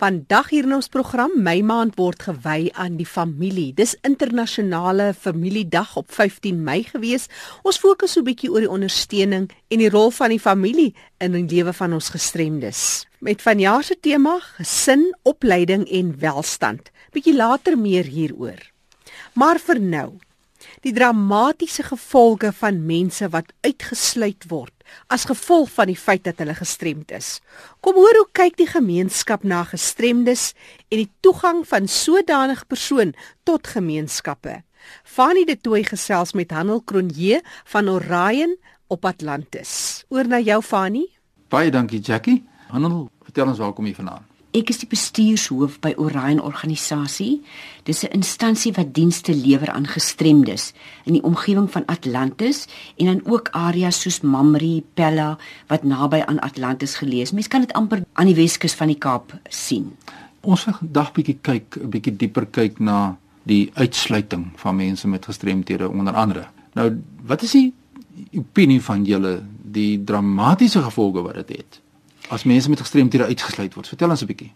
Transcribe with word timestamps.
Vandag 0.00 0.46
hier 0.48 0.64
in 0.64 0.72
ons 0.72 0.86
program, 0.88 1.34
my 1.44 1.58
maand 1.60 1.98
word 2.00 2.22
gewy 2.24 2.70
aan 2.80 2.94
die 2.96 3.04
familie. 3.04 3.74
Dis 3.76 3.90
internasionale 4.08 5.10
familiedag 5.12 5.90
op 6.00 6.06
15 6.16 6.62
Mei 6.64 6.78
gewees. 6.88 7.26
Ons 7.68 7.76
fokus 7.82 8.14
so 8.16 8.20
'n 8.20 8.24
bietjie 8.24 8.48
oor 8.48 8.64
die 8.64 8.70
ondersteuning 8.70 9.50
en 9.68 9.78
die 9.78 9.90
rol 9.92 10.08
van 10.10 10.30
die 10.30 10.40
familie 10.40 10.94
in 11.20 11.32
die 11.32 11.44
lewe 11.44 11.72
van 11.72 11.92
ons 11.92 12.08
gestremdes. 12.08 13.04
Met 13.20 13.42
vanjaar 13.42 13.84
se 13.84 14.00
tema 14.00 14.38
gesin, 14.56 15.04
opleiding 15.22 15.84
en 15.90 16.18
welstand. 16.18 16.90
Bietjie 17.12 17.36
later 17.36 17.76
meer 17.76 18.04
hieroor. 18.04 18.72
Maar 19.34 19.58
vir 19.58 19.80
nou, 19.80 20.18
die 20.80 20.92
dramatiese 20.92 21.82
gevolge 21.82 22.52
van 22.52 22.86
mense 22.86 23.28
wat 23.28 23.52
uitgesluit 23.60 24.48
word 24.48 24.72
as 25.08 25.26
gevolg 25.28 25.70
van 25.74 25.90
die 25.90 25.98
feit 25.98 26.24
dat 26.24 26.38
hulle 26.42 26.54
gestremd 26.54 27.12
is. 27.16 27.38
Kom 27.80 27.98
hoor 27.98 28.16
hoe 28.22 28.28
kyk 28.32 28.56
die 28.60 28.68
gemeenskap 28.70 29.44
na 29.44 29.64
gestremdes 29.68 30.52
en 30.88 31.02
die 31.02 31.10
toegang 31.24 31.62
van 31.68 31.88
sodanige 31.88 32.66
persoon 32.66 33.14
tot 33.44 33.66
gemeenskappe. 33.66 34.60
Fanie 35.04 35.46
de 35.46 35.58
Tooi 35.60 35.84
gesels 35.84 36.32
met 36.32 36.50
Hanel 36.50 36.80
Kronje 36.80 37.42
van 37.64 37.88
Orion 37.88 38.56
op 38.88 39.04
Atlantis. 39.04 40.04
Oor 40.08 40.26
na 40.28 40.40
jou 40.40 40.62
Fanie. 40.62 41.08
Baie 41.50 41.70
dankie 41.70 42.00
Jackie. 42.00 42.42
Hanel, 42.70 43.08
vertel 43.26 43.50
ons 43.52 43.58
waar 43.58 43.72
kom 43.74 43.86
jy 43.86 43.94
vandaan? 43.94 44.29
Ek 44.50 44.72
is 44.72 44.80
die 44.82 44.88
bestuurshoof 44.90 45.76
by 45.78 45.92
Orion 45.94 46.40
organisasie. 46.42 47.38
Dis 47.86 48.02
'n 48.02 48.10
instansie 48.18 48.72
wat 48.74 48.94
dienste 48.94 49.32
lewer 49.32 49.70
aan 49.70 49.86
gestremdes 49.86 50.72
in 51.04 51.12
die 51.12 51.22
omgewing 51.22 51.70
van 51.70 51.86
Atlantis 51.86 52.66
en 52.96 53.06
dan 53.06 53.20
ook 53.24 53.48
areas 53.52 54.00
soos 54.00 54.20
Mamre, 54.20 54.82
Pella 54.94 55.38
wat 55.68 55.84
naby 55.84 56.22
aan 56.26 56.40
Atlantis 56.40 56.96
geleë 56.96 57.22
is. 57.22 57.32
Mens 57.32 57.48
kan 57.48 57.60
dit 57.60 57.72
amper 57.72 58.02
aan 58.12 58.26
die 58.26 58.34
Weskus 58.34 58.74
van 58.74 58.86
die 58.86 58.98
Kaap 58.98 59.38
sien. 59.48 59.96
Ons 60.40 60.64
wil 60.64 60.74
vandag 60.74 61.12
bietjie 61.12 61.38
kyk, 61.40 61.76
'n 61.76 61.90
bietjie 61.90 62.16
dieper 62.16 62.46
kyk 62.46 62.80
na 62.80 63.16
die 63.42 63.70
uitsluiting 63.74 64.50
van 64.56 64.76
mense 64.76 65.08
met 65.08 65.24
gestremthede 65.24 65.88
onder 65.88 66.14
andere. 66.14 66.46
Nou, 66.74 66.98
wat 67.22 67.42
is 67.42 67.52
die 67.52 67.72
opinie 68.32 68.82
van 68.82 69.04
julle 69.04 69.42
die 69.62 70.04
dramatiese 70.04 70.82
gevolge 70.82 71.22
wat 71.22 71.34
dit 71.34 71.48
het? 71.48 71.56
het? 71.58 71.79
As 72.30 72.44
mense 72.44 72.68
met 72.68 72.80
gestremthede 72.80 73.24
uitgesluit 73.24 73.74
word. 73.74 73.88
Vertel 73.88 74.10
ons 74.10 74.22
'n 74.22 74.26
bietjie. 74.26 74.52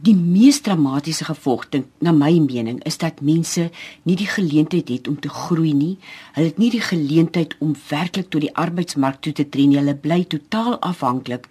Die 0.00 0.16
mees 0.16 0.60
dramatiese 0.64 1.24
gevolg 1.24 1.68
dink 1.68 1.86
na 2.00 2.12
my 2.12 2.38
mening 2.38 2.78
is 2.88 2.96
dat 2.98 3.20
mense 3.20 3.70
nie 4.02 4.16
die 4.16 4.26
geleentheid 4.26 4.88
het 4.88 5.08
om 5.08 5.20
te 5.20 5.28
groei 5.28 5.74
nie. 5.74 5.98
Hulle 6.32 6.46
het 6.46 6.58
nie 6.58 6.70
die 6.70 6.80
geleentheid 6.80 7.56
om 7.58 7.74
werklik 7.88 8.30
tot 8.30 8.40
die 8.40 8.54
arbeidsmark 8.56 9.20
toe 9.20 9.32
te 9.32 9.48
tree 9.48 9.66
nie. 9.66 9.76
Hulle 9.76 9.94
bly 9.94 10.24
totaal 10.24 10.78
afhanklik 10.80 11.48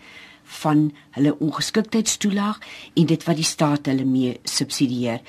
van 0.64 0.92
hulle 1.12 1.36
ongeskiktheidstoelaag 1.40 2.60
en 2.96 3.06
dit 3.06 3.24
wat 3.24 3.36
die 3.36 3.46
staat 3.46 3.86
hulle 3.86 4.06
mee 4.06 4.40
subsidieer. 4.44 5.22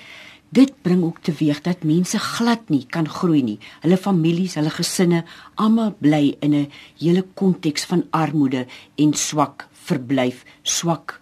Dit 0.50 0.72
bring 0.82 1.04
ook 1.04 1.20
teweeg 1.22 1.60
dat 1.62 1.84
mense 1.86 2.18
glad 2.18 2.72
nie 2.72 2.86
kan 2.88 3.08
groei 3.08 3.42
nie. 3.42 3.58
Hulle 3.84 4.00
families, 4.00 4.56
hulle 4.58 4.72
gesinne, 4.74 5.24
almal 5.54 5.92
bly 6.00 6.36
in 6.40 6.54
'n 6.54 6.70
hele 6.98 7.22
konteks 7.34 7.84
van 7.84 8.06
armoede 8.10 8.66
en 8.96 9.14
swak 9.14 9.68
verblyf, 9.90 10.44
swak 10.62 11.18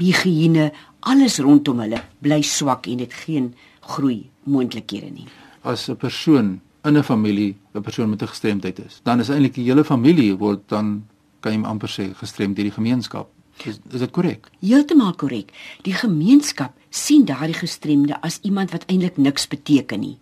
higiëne, 0.00 0.70
alles 1.10 1.38
rondom 1.42 1.82
hulle 1.82 2.00
bly 2.22 2.40
swak 2.46 2.86
en 2.90 3.02
dit 3.02 3.14
geen 3.24 3.52
groei 3.94 4.30
moontlikhede 4.46 5.10
nie. 5.10 5.26
As 5.62 5.88
'n 5.88 5.96
persoon 5.96 6.60
in 6.84 6.96
'n 6.96 7.02
familie 7.02 7.56
'n 7.74 7.82
persoon 7.82 8.10
met 8.10 8.22
'n 8.22 8.28
gestremdheid 8.28 8.78
is, 8.78 9.00
dan 9.02 9.20
is 9.20 9.28
eintlik 9.28 9.54
die 9.54 9.64
hele 9.64 9.84
familie 9.84 10.36
word 10.38 10.68
dan 10.68 11.04
kan 11.40 11.52
jy 11.52 11.62
amper 11.66 11.88
sê 11.88 12.14
gestremd 12.14 12.56
deur 12.56 12.64
die 12.64 12.78
gemeenskap. 12.78 13.28
Is, 13.64 13.78
is 13.90 14.00
dit 14.00 14.10
korrek? 14.10 14.48
Heeltemal 14.60 15.14
korrek. 15.14 15.52
Die 15.82 15.94
gemeenskap 15.94 16.72
sien 16.90 17.24
daardie 17.24 17.58
gestremde 17.58 18.20
as 18.22 18.38
iemand 18.42 18.70
wat 18.70 18.86
eintlik 18.86 19.16
niks 19.16 19.48
beteken 19.48 20.00
nie. 20.00 20.18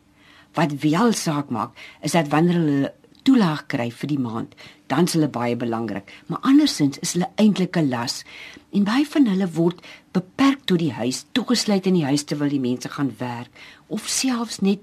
Wat 0.55 0.73
wel 0.83 1.12
saak 1.12 1.51
maak, 1.51 1.77
is 2.03 2.12
dat 2.12 2.29
wanneer 2.29 2.55
hulle 2.55 2.92
toelaag 3.23 3.67
kry 3.67 3.91
vir 3.91 4.08
die 4.08 4.19
maand, 4.19 4.55
dan 4.86 5.05
is 5.08 5.14
hulle 5.17 5.29
baie 5.29 5.57
belangrik. 5.57 6.13
Maar 6.27 6.39
andersins 6.42 6.98
is 6.98 7.13
hulle 7.13 7.29
eintlik 7.36 7.77
'n 7.77 7.89
las. 7.89 8.25
En 8.73 8.85
baie 8.85 9.07
van 9.07 9.27
hulle 9.27 9.51
word 9.51 9.81
beperk 10.13 10.64
tot 10.64 10.79
die 10.79 10.92
huis, 10.92 11.25
toegesluit 11.33 11.86
in 11.86 11.95
die 11.95 12.05
huis 12.05 12.25
terwyl 12.25 12.48
die 12.48 12.61
mense 12.61 12.89
gaan 12.89 13.14
werk 13.19 13.51
of 13.86 14.09
selfs 14.09 14.61
net 14.61 14.80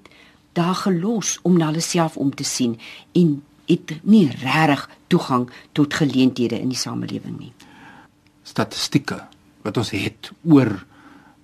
daar 0.53 0.75
gelos 0.75 1.39
om 1.41 1.57
na 1.57 1.65
hulle 1.65 1.81
self 1.81 2.17
om 2.17 2.33
te 2.35 2.43
sien 2.43 2.79
en 3.13 3.43
het 3.67 3.93
nie 4.03 4.27
regtig 4.41 4.89
toegang 5.07 5.49
tot 5.71 5.93
geleenthede 5.93 6.59
in 6.59 6.69
die 6.69 6.79
samelewing 6.79 7.37
nie. 7.39 7.53
Statistieke 8.43 9.27
wat 9.61 9.77
ons 9.77 9.91
het 9.91 10.31
oor 10.47 10.85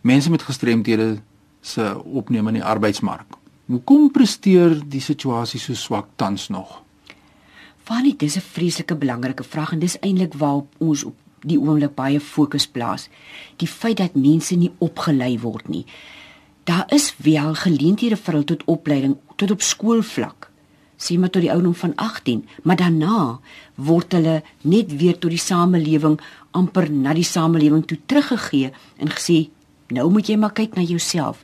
mense 0.01 0.31
met 0.31 0.41
gestremthede 0.41 1.21
se 1.61 2.03
opname 2.03 2.53
in 2.53 2.59
die 2.61 2.63
arbeidsmark. 2.63 3.37
Hoekom 3.73 4.11
presteer 4.13 4.75
die 4.85 5.01
situasie 5.01 5.57
so 5.57 5.73
swak 5.73 6.11
tans 6.21 6.43
nog? 6.53 6.83
Fanny, 7.81 8.13
dis 8.17 8.35
'n 8.37 8.45
vreeslike 8.55 8.95
belangrike 8.95 9.43
vraag 9.43 9.71
en 9.71 9.79
dis 9.79 9.97
eintlik 9.99 10.33
waarop 10.33 10.67
ons 10.77 11.03
op 11.03 11.15
die 11.41 11.57
oomblik 11.57 11.95
baie 11.95 12.19
fokus 12.19 12.67
plaas. 12.67 13.09
Die 13.57 13.67
feit 13.67 13.97
dat 13.97 14.15
mense 14.15 14.55
nie 14.55 14.71
opgelei 14.77 15.39
word 15.39 15.67
nie. 15.67 15.85
Daar 16.63 16.85
is 16.93 17.15
wel 17.17 17.55
geleenthede 17.55 18.15
vir 18.15 18.33
hulle 18.33 18.45
tot 18.45 18.63
opleiding 18.65 19.17
tot 19.35 19.51
op 19.51 19.61
skoolvlak. 19.61 20.51
Sien 20.95 21.19
maar 21.19 21.29
tot 21.29 21.41
die 21.41 21.51
ouderdom 21.51 21.75
van 21.75 21.95
18, 21.95 22.45
maar 22.63 22.75
daarna 22.75 23.39
word 23.75 24.11
hulle 24.11 24.43
net 24.61 24.97
weer 24.97 25.17
tot 25.17 25.29
die 25.29 25.39
samelewing 25.39 26.19
amper 26.51 26.91
na 26.91 27.13
die 27.13 27.23
samelewing 27.23 27.85
toe 27.85 27.97
teruggegee 28.05 28.71
en 28.97 29.09
gesê, 29.09 29.49
"Nou 29.87 30.11
moet 30.11 30.27
jy 30.27 30.37
maar 30.37 30.53
kyk 30.53 30.75
na 30.75 30.81
jouself." 30.81 31.43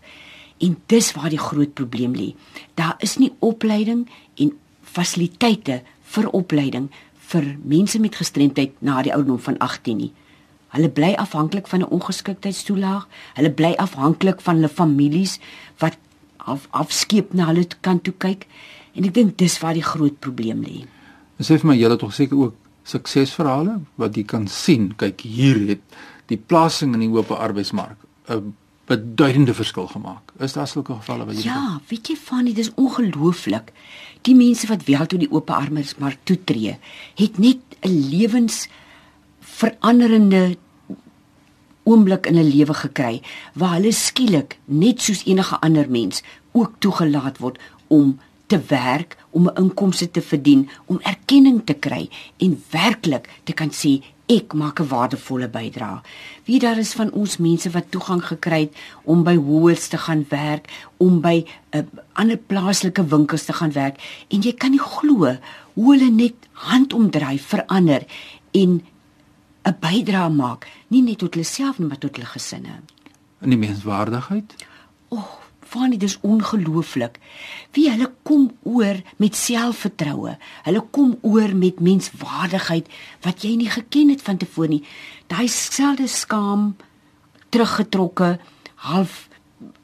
En 0.59 0.77
dis 0.91 1.11
waar 1.15 1.29
die 1.29 1.39
groot 1.39 1.73
probleem 1.73 2.15
lê. 2.15 2.33
Daar 2.75 2.95
is 2.99 3.17
nie 3.17 3.31
opleiding 3.39 4.07
en 4.35 4.53
fasiliteite 4.81 5.81
vir 6.15 6.29
opleiding 6.35 6.89
vir 7.29 7.45
mense 7.63 7.99
met 7.99 8.17
gestremdheid 8.17 8.75
na 8.81 9.01
die 9.05 9.13
ouderdom 9.13 9.39
van 9.39 9.57
18 9.57 9.97
nie. 9.97 10.11
Hulle 10.73 10.89
bly 10.93 11.13
afhanklik 11.17 11.67
van 11.67 11.81
'n 11.81 11.89
ongeskiktheidstoelaag. 11.89 13.07
Hulle 13.33 13.51
bly 13.51 13.73
afhanklik 13.77 14.41
van 14.41 14.55
hulle 14.55 14.69
families 14.69 15.39
wat 15.77 15.97
af 16.37 16.67
afskeep 16.69 17.33
na 17.33 17.45
hulle 17.45 17.67
kant 17.81 18.03
toe 18.03 18.13
kyk. 18.17 18.47
En 18.93 19.03
ek 19.03 19.13
dink 19.13 19.37
dis 19.37 19.59
waar 19.59 19.73
die 19.73 19.83
groot 19.83 20.19
probleem 20.19 20.63
lê. 20.63 20.85
Sê 21.39 21.57
vir 21.59 21.65
my, 21.65 21.75
julle 21.77 21.97
tog 21.97 22.13
seker 22.13 22.37
ook 22.37 22.55
suksesverhale 22.83 23.79
wat 23.95 24.15
jy 24.15 24.23
kan 24.23 24.47
sien. 24.47 24.93
Kyk, 24.97 25.21
hier 25.21 25.67
het 25.67 25.81
die 26.27 26.37
plasing 26.37 26.93
in 26.93 26.99
die 26.99 27.09
oop 27.09 27.31
arbeidsmark 27.31 27.97
'n 28.27 28.53
beduidende 28.89 29.53
verskil 29.53 29.87
gemaak. 29.87 30.31
Is 30.41 30.53
daar 30.57 30.67
sulke 30.67 30.95
gevalle 30.97 31.25
wat 31.29 31.37
jy 31.37 31.45
Ja, 31.47 31.53
kan? 31.53 31.81
weet 31.89 32.07
jy 32.09 32.15
van 32.25 32.45
dit 32.49 32.57
is 32.57 32.71
ongelooflik. 32.75 33.71
Die 34.25 34.35
mense 34.35 34.67
wat 34.67 34.83
wel 34.89 35.05
tot 35.05 35.19
die 35.21 35.31
oop 35.31 35.49
armes 35.53 35.95
maar 36.01 36.17
toetree, 36.23 36.77
het 37.15 37.37
net 37.37 37.59
'n 37.85 38.09
lewens 38.09 38.67
veranderende 39.39 40.57
oomblik 41.83 42.25
in 42.27 42.35
'n 42.37 42.49
lewe 42.55 42.73
gekry 42.73 43.21
waar 43.53 43.73
hulle 43.77 43.91
skielik 43.91 44.57
net 44.65 45.01
soos 45.01 45.23
enige 45.25 45.59
ander 45.61 45.89
mens 45.89 46.21
ook 46.51 46.71
toegelaat 46.79 47.37
word 47.37 47.59
om 47.87 48.19
te 48.49 48.59
werk, 48.67 49.17
om 49.29 49.47
'n 49.47 49.57
inkomste 49.63 50.11
te 50.11 50.21
verdien, 50.21 50.69
om 50.85 50.99
erkenning 51.01 51.61
te 51.65 51.73
kry 51.73 52.09
en 52.37 52.63
werklik 52.71 53.29
te 53.43 53.53
kan 53.53 53.69
sê 53.69 54.01
ek 54.25 54.53
maak 54.53 54.79
'n 54.79 54.87
waardevolle 54.87 55.49
bydrae. 55.49 56.01
Wie 56.45 56.59
daar 56.59 56.77
is 56.77 56.93
van 56.93 57.11
ons 57.11 57.37
mense 57.37 57.69
wat 57.69 57.91
toegang 57.91 58.23
gekry 58.25 58.59
het 58.59 58.75
om 59.03 59.23
by 59.23 59.35
Woolworths 59.35 59.87
te 59.87 59.97
gaan 59.97 60.25
werk, 60.29 60.69
om 60.97 61.21
by 61.21 61.45
'n 61.71 61.77
uh, 61.77 61.83
ander 62.13 62.37
plaaslike 62.37 63.05
winkels 63.05 63.45
te 63.45 63.53
gaan 63.53 63.71
werk 63.71 63.97
en 64.27 64.41
jy 64.41 64.53
kan 64.53 64.71
nie 64.71 64.79
glo 64.79 65.37
hoe 65.73 65.93
hulle 65.93 66.11
net 66.11 66.35
handomdraai 66.51 67.39
verander 67.39 68.05
en 68.51 68.81
'n 69.63 69.77
bydrae 69.79 70.29
maak, 70.29 70.67
nie 70.87 71.01
net 71.01 71.17
tot 71.17 71.33
hulle 71.33 71.45
self 71.45 71.79
nie, 71.79 71.87
maar 71.87 71.97
tot 71.97 72.15
hulle 72.15 72.27
gesinne. 72.27 72.81
In 73.41 73.49
die 73.49 73.57
menswaardigheid? 73.57 74.55
O, 75.09 75.15
oh, 75.15 75.48
Fanny, 75.69 75.97
dis 76.01 76.17
ongelooflik. 76.25 77.19
Wie 77.77 77.89
hulle 77.91 78.09
kom 78.25 78.47
oor 78.65 78.97
met 79.21 79.37
selfvertroue. 79.37 80.33
Hulle 80.65 80.81
kom 80.95 81.17
oor 81.21 81.53
met 81.55 81.81
menswaardigheid 81.83 82.87
wat 83.25 83.43
jy 83.45 83.53
nie 83.59 83.69
geken 83.69 84.09
het 84.09 84.23
van 84.25 84.39
tevore 84.41 84.71
nie. 84.71 84.81
Daai 85.29 85.45
selde 85.53 86.07
skaam 86.09 86.71
teruggetrokke, 87.53 88.37
half 88.89 89.27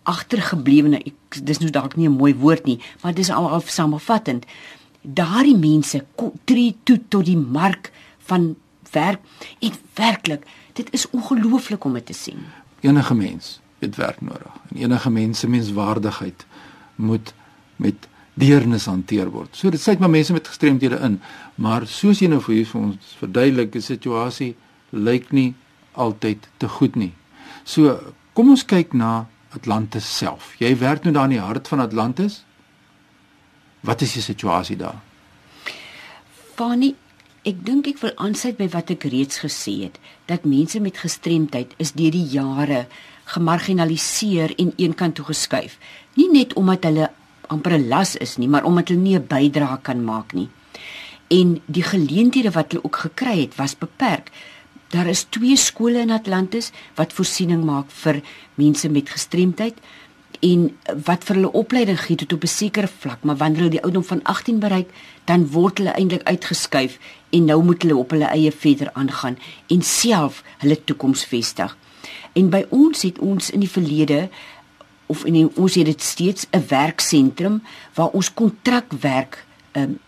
agtergeblewene. 0.10 1.04
Dis 1.46 1.62
nou 1.62 1.70
dalk 1.70 1.96
nie 1.96 2.08
'n 2.10 2.18
mooi 2.18 2.34
woord 2.34 2.66
nie, 2.66 2.80
maar 3.02 3.14
dis 3.14 3.30
al 3.30 3.50
half 3.50 3.70
samevattend. 3.70 4.46
Daardie 5.02 5.58
mense 5.58 6.06
tree 6.46 6.76
toe 6.84 7.02
tot 7.10 7.26
die 7.26 7.38
mark 7.38 7.92
van 8.26 8.56
werk. 8.92 9.22
En 9.60 9.72
werklik, 9.94 10.48
dit 10.74 10.88
is 10.94 11.10
ongelooflik 11.10 11.84
om 11.84 11.94
dit 11.94 12.06
te 12.06 12.14
sien. 12.14 12.42
Enige 12.82 13.14
mens 13.14 13.60
het 13.86 14.00
werk 14.02 14.22
nodig. 14.22 14.60
En 14.72 14.82
enige 14.84 15.10
mens 15.10 15.40
se 15.40 15.50
menswaardigheid 15.50 16.46
moet 16.96 17.34
met 17.82 18.08
deernis 18.34 18.86
hanteer 18.86 19.30
word. 19.32 19.56
So 19.56 19.70
dit 19.72 19.82
sluit 19.82 20.00
maar 20.00 20.12
mense 20.12 20.34
met 20.34 20.48
gestremdhede 20.48 21.00
in, 21.08 21.22
maar 21.56 21.88
soos 21.88 22.20
jy 22.20 22.28
nou 22.32 22.42
vir 22.44 22.66
ons 22.80 23.16
verduidelik, 23.20 23.72
die 23.72 23.84
situasie 23.84 24.56
lyk 24.92 25.32
nie 25.32 25.54
altyd 25.94 26.50
te 26.60 26.68
goed 26.68 26.96
nie. 27.00 27.14
So 27.64 27.96
Kom 28.36 28.52
ons 28.52 28.66
kyk 28.68 28.92
na 28.92 29.30
Atlantis 29.56 30.08
self. 30.12 30.52
Jy 30.60 30.74
werk 30.82 31.06
nou 31.06 31.14
daar 31.16 31.30
in 31.30 31.38
die 31.38 31.44
hart 31.44 31.70
van 31.72 31.80
Atlantis. 31.80 32.42
Wat 33.88 34.02
is 34.04 34.18
die 34.18 34.24
situasie 34.26 34.76
daar? 34.76 34.98
Fanny, 36.60 36.92
ek 37.48 37.62
dink 37.64 37.88
ek 37.88 38.02
wil 38.04 38.12
aansluit 38.20 38.58
by 38.60 38.68
wat 38.74 38.92
ek 38.92 39.08
reeds 39.08 39.40
gesê 39.46 39.78
het, 39.86 40.02
dat 40.28 40.44
mense 40.44 40.82
met 40.84 41.00
gestremdheid 41.00 41.72
is 41.80 41.94
deur 41.96 42.12
die 42.12 42.28
jare 42.34 42.82
gemarginaliseer 43.26 44.54
en 44.56 44.74
eenkant 44.76 45.16
toe 45.16 45.26
geskuif. 45.26 45.78
Nie 46.16 46.30
net 46.32 46.54
omdat 46.54 46.84
hulle 46.84 47.10
amper 47.48 47.78
'n 47.78 47.88
las 47.88 48.16
is 48.16 48.38
nie, 48.38 48.48
maar 48.48 48.64
omdat 48.64 48.88
hulle 48.88 49.02
nie 49.02 49.18
'n 49.18 49.28
bydrae 49.28 49.82
kan 49.82 50.04
maak 50.04 50.34
nie. 50.34 50.50
En 51.28 51.62
die 51.66 51.84
geleenthede 51.84 52.52
wat 52.52 52.72
hulle 52.72 52.84
ook 52.84 52.96
gekry 52.96 53.40
het, 53.42 53.56
was 53.56 53.78
beperk. 53.78 54.32
Daar 54.90 55.08
is 55.08 55.26
twee 55.30 55.56
skole 55.58 56.00
in 56.00 56.12
Atlantis 56.12 56.72
wat 56.96 57.14
voorsiening 57.14 57.64
maak 57.64 57.90
vir 57.90 58.22
mense 58.56 58.90
met 58.90 59.10
gestremdheid 59.10 59.78
en 60.40 60.78
wat 61.06 61.24
vir 61.24 61.36
hulle 61.36 61.52
opleiding 61.52 62.00
gee 62.00 62.16
tot 62.16 62.34
op 62.34 62.44
'n 62.44 62.48
sekere 62.48 62.88
vlak, 62.88 63.24
maar 63.24 63.38
wanneer 63.38 63.58
hulle 63.58 63.70
die 63.70 63.84
ouderdom 63.84 64.08
van 64.08 64.24
18 64.24 64.60
bereik, 64.60 64.90
dan 65.26 65.48
word 65.48 65.78
hulle 65.78 65.94
eintlik 65.94 66.24
uitgeskuif 66.24 67.00
en 67.30 67.46
nou 67.46 67.64
moet 67.64 67.82
hulle 67.82 67.96
op 67.96 68.10
hulle 68.10 68.26
eie 68.26 68.52
verder 68.52 68.90
aangaan 68.94 69.38
en 69.68 69.82
self 69.82 70.44
hulle 70.58 70.84
toekoms 70.84 71.26
vestig. 71.26 71.78
En 72.36 72.50
by 72.52 72.66
ons 72.76 73.02
het 73.08 73.20
ons 73.24 73.50
in 73.50 73.64
die 73.64 73.72
verlede 73.72 74.28
of 75.12 75.24
in 75.30 75.38
die, 75.38 75.46
ons 75.56 75.78
het 75.80 75.88
dit 75.88 76.02
steeds 76.02 76.48
'n 76.52 76.66
werksentrum 76.68 77.62
waar 77.94 78.12
ons 78.12 78.34
kontrakwerk 78.34 79.46
ehm 79.72 79.84
um, 79.84 80.00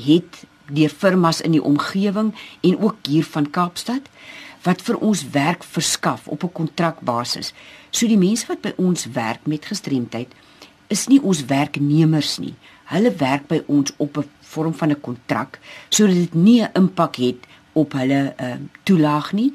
het 0.00 0.44
deur 0.72 0.88
firmas 0.88 1.40
in 1.40 1.50
die 1.50 1.62
omgewing 1.62 2.34
en 2.60 2.78
ook 2.78 2.96
hier 3.06 3.24
van 3.24 3.50
Kaapstad 3.50 4.08
wat 4.62 4.82
vir 4.82 4.96
ons 4.96 5.24
werk 5.30 5.64
verskaf 5.64 6.28
op 6.28 6.42
'n 6.44 6.52
kontrakbasis. 6.52 7.52
So 7.90 8.06
die 8.06 8.18
mense 8.18 8.46
wat 8.46 8.60
by 8.60 8.72
ons 8.76 9.06
werk 9.12 9.46
met 9.46 9.64
gestremdheid 9.64 10.28
is 10.86 11.06
nie 11.06 11.22
ons 11.22 11.44
werknemers 11.44 12.38
nie. 12.38 12.54
Hulle 12.84 13.14
werk 13.14 13.46
by 13.46 13.62
ons 13.66 13.92
op 13.96 14.16
'n 14.16 14.28
vorm 14.40 14.74
van 14.74 14.90
'n 14.90 15.00
kontrak 15.00 15.58
sodat 15.88 16.14
dit 16.14 16.34
nie 16.34 16.62
'n 16.62 16.70
impak 16.72 17.16
het 17.16 17.46
op 17.72 17.92
hulle 17.92 18.34
ehm 18.36 18.62
uh, 18.62 18.68
toelaag 18.82 19.32
nie 19.32 19.52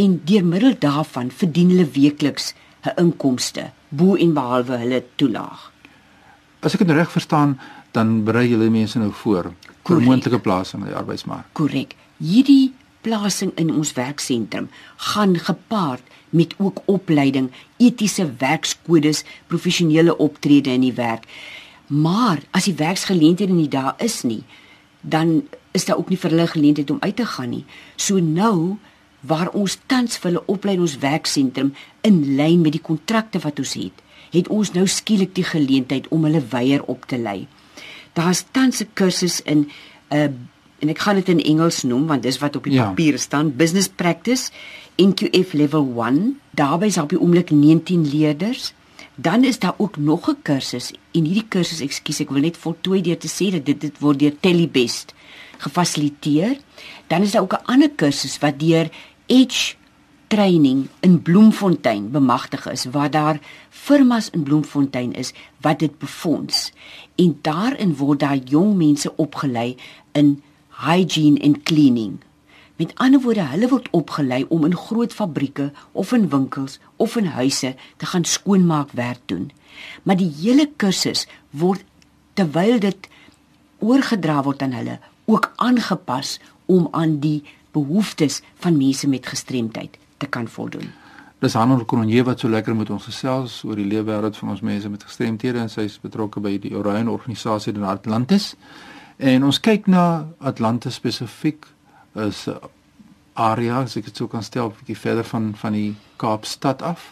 en 0.00 0.16
deur 0.24 0.44
middel 0.44 0.78
daarvan 0.80 1.30
verdien 1.42 1.72
hulle 1.74 1.88
weekliks 1.96 2.54
'n 2.84 2.96
inkomste 2.96 3.70
bo 3.88 4.16
en 4.16 4.32
behalwe 4.32 4.76
hulle 4.82 5.04
toelaag. 5.16 5.72
As 6.60 6.74
ek 6.74 6.86
dit 6.86 6.96
reg 6.96 7.10
verstaan, 7.10 7.58
dan 7.92 8.24
berei 8.24 8.48
julle 8.48 8.70
mense 8.70 8.98
nou 8.98 9.12
voor 9.12 9.52
vir 9.84 10.00
moontlike 10.00 10.38
plasing 10.38 10.82
in 10.82 10.88
die 10.92 10.96
arbeidsmark. 10.96 11.46
Korrek. 11.52 11.96
Hierdie 12.16 12.72
plasing 13.00 13.52
in 13.56 13.72
ons 13.72 13.92
werksentrum 13.96 14.68
gaan 14.96 15.38
gepaard 15.38 16.02
met 16.30 16.54
ook 16.58 16.82
opleiding, 16.86 17.50
etiese 17.76 18.28
werkskodes, 18.38 19.24
professionele 19.46 20.16
optrede 20.16 20.70
in 20.70 20.80
die 20.80 20.94
werk. 20.94 21.26
Maar 21.86 22.38
as 22.50 22.68
die 22.68 22.76
werksgeleenthede 22.78 23.52
nie 23.52 23.68
daar 23.68 23.94
is 23.98 24.22
nie, 24.22 24.44
dan 25.00 25.42
is 25.72 25.84
daar 25.84 25.98
ook 25.98 26.12
nie 26.12 26.18
vir 26.18 26.30
hulle 26.30 26.46
geleentheid 26.46 26.90
om 26.90 27.00
uit 27.00 27.16
te 27.16 27.26
gaan 27.26 27.50
nie. 27.50 27.64
So 27.96 28.20
nou 28.20 28.78
waar 29.20 29.50
ons 29.52 29.78
tans 29.86 30.16
vir 30.18 30.30
hulle 30.30 30.46
oplei 30.46 30.74
in 30.74 30.84
ons 30.86 30.98
werksentrum 30.98 31.74
in 32.06 32.36
lyn 32.36 32.60
met 32.60 32.72
die 32.72 32.84
kontrakte 32.84 33.40
wat 33.44 33.58
ons 33.58 33.74
het, 33.74 34.04
het 34.30 34.48
ons 34.48 34.72
nou 34.72 34.86
skielik 34.86 35.34
die 35.34 35.44
geleentheid 35.44 36.08
om 36.08 36.24
hulle 36.24 36.42
weier 36.52 36.82
op 36.88 37.06
te 37.06 37.18
lei. 37.18 37.46
Daar's 38.14 38.44
tans 38.52 38.80
'n 38.80 38.90
kursus 38.94 39.40
in 39.42 39.68
'n 40.10 40.16
uh, 40.16 40.30
en 40.80 40.88
ek 40.88 40.98
gaan 40.98 41.14
dit 41.14 41.28
in 41.28 41.40
Engels 41.40 41.82
noem 41.82 42.06
want 42.06 42.22
dis 42.22 42.38
wat 42.38 42.56
op 42.56 42.64
die 42.64 42.72
ja. 42.72 42.88
papier 42.88 43.18
staan, 43.18 43.56
Business 43.56 43.88
Practice 43.88 44.50
NQF 44.96 45.52
level 45.52 45.94
1. 45.96 46.40
Daarby 46.50 46.86
is 46.86 46.98
op 46.98 47.08
die 47.08 47.20
oomblik 47.20 47.50
19 47.50 48.08
leerders. 48.08 48.72
Dan 49.14 49.44
is 49.44 49.58
daar 49.58 49.74
ook 49.76 49.96
nog 49.96 50.28
'n 50.28 50.36
kursus 50.42 50.92
en 51.12 51.24
hierdie 51.24 51.48
kursus, 51.48 51.80
ekskuus, 51.80 52.20
ek 52.20 52.30
wil 52.30 52.40
net 52.40 52.56
voltooi 52.56 53.00
deur 53.00 53.18
te 53.18 53.28
sê 53.28 53.50
dat 53.50 53.64
dit 53.64 53.80
dit 53.80 53.98
word 53.98 54.18
deur 54.18 54.34
Tellybest 54.40 55.14
gefasiliteer. 55.58 56.56
Dan 57.10 57.22
is 57.22 57.30
daar 57.30 57.42
ook 57.42 57.58
'n 57.58 57.64
ander 57.64 57.90
kursus 57.90 58.38
wat 58.38 58.58
deur 58.58 58.90
Edge 59.26 59.74
training 60.26 60.88
in 61.00 61.22
Bloemfontein 61.22 62.10
bemagtig 62.10 62.70
is 62.70 62.84
waar 62.84 63.10
daar 63.10 63.40
firmas 63.68 64.30
in 64.30 64.42
Bloemfontein 64.42 65.12
is 65.12 65.32
wat 65.60 65.78
dit 65.78 65.98
befonds 65.98 66.72
en 67.14 67.38
daarin 67.42 67.96
word 67.96 68.20
daar 68.20 68.36
jong 68.36 68.76
mense 68.76 69.16
opgelei 69.16 69.76
in 70.12 70.42
hygiene 70.70 71.38
en 71.38 71.62
cleaning. 71.62 72.18
Met 72.76 72.94
ander 72.94 73.20
woorde, 73.20 73.42
hulle 73.42 73.68
word 73.68 73.88
opgelei 73.90 74.44
om 74.48 74.64
in 74.64 74.76
groot 74.76 75.12
fabrieke 75.12 75.72
of 75.92 76.12
in 76.12 76.28
winkels 76.28 76.78
of 76.96 77.16
in 77.16 77.26
huise 77.26 77.74
te 77.96 78.06
gaan 78.06 78.24
skoonmaak 78.24 78.92
werk 78.92 79.20
doen. 79.24 79.50
Maar 80.02 80.16
die 80.16 80.32
hele 80.40 80.70
kursus 80.76 81.26
word 81.50 81.84
terwyl 82.32 82.78
dit 82.78 83.08
oorgedra 83.78 84.42
word 84.42 84.62
aan 84.62 84.72
hulle 84.72 84.98
ook 85.24 85.52
aangepas 85.56 86.38
om 86.70 86.88
aan 86.90 87.18
die 87.22 87.42
behoeftes 87.74 88.40
van 88.62 88.78
mense 88.78 89.08
met 89.08 89.26
gestremdheid 89.26 89.98
te 90.16 90.26
kan 90.26 90.48
voldoen. 90.48 90.90
Dis 91.40 91.54
Hanor 91.56 91.86
Kronje 91.88 92.22
wat 92.28 92.42
so 92.42 92.48
lekker 92.52 92.76
met 92.76 92.90
ons 92.92 93.06
gesels 93.08 93.62
oor 93.64 93.78
die 93.80 93.88
leefwêreld 93.88 94.36
van 94.36 94.52
ons 94.52 94.60
mense 94.60 94.88
met 94.92 95.04
gestremthede 95.06 95.62
en 95.62 95.70
sy 95.72 95.86
is 95.88 95.96
betrokke 96.02 96.42
by 96.44 96.58
die 96.60 96.74
Orion 96.76 97.08
organisasie 97.08 97.72
in 97.72 97.86
Atlantis. 97.88 98.52
En 99.16 99.46
ons 99.48 99.60
kyk 99.60 99.88
na 99.88 100.26
Atlantis 100.38 101.00
spesifiek 101.00 101.64
is 102.26 102.46
'n 102.48 102.58
area 103.34 103.80
as 103.80 103.96
ek 103.96 104.04
dit 104.04 104.16
sou 104.16 104.28
kan 104.28 104.42
stel 104.42 104.68
'n 104.68 104.76
bietjie 104.80 104.98
verder 104.98 105.24
van 105.24 105.54
van 105.56 105.72
die 105.72 105.96
Kaapstad 106.16 106.82
af. 106.82 107.08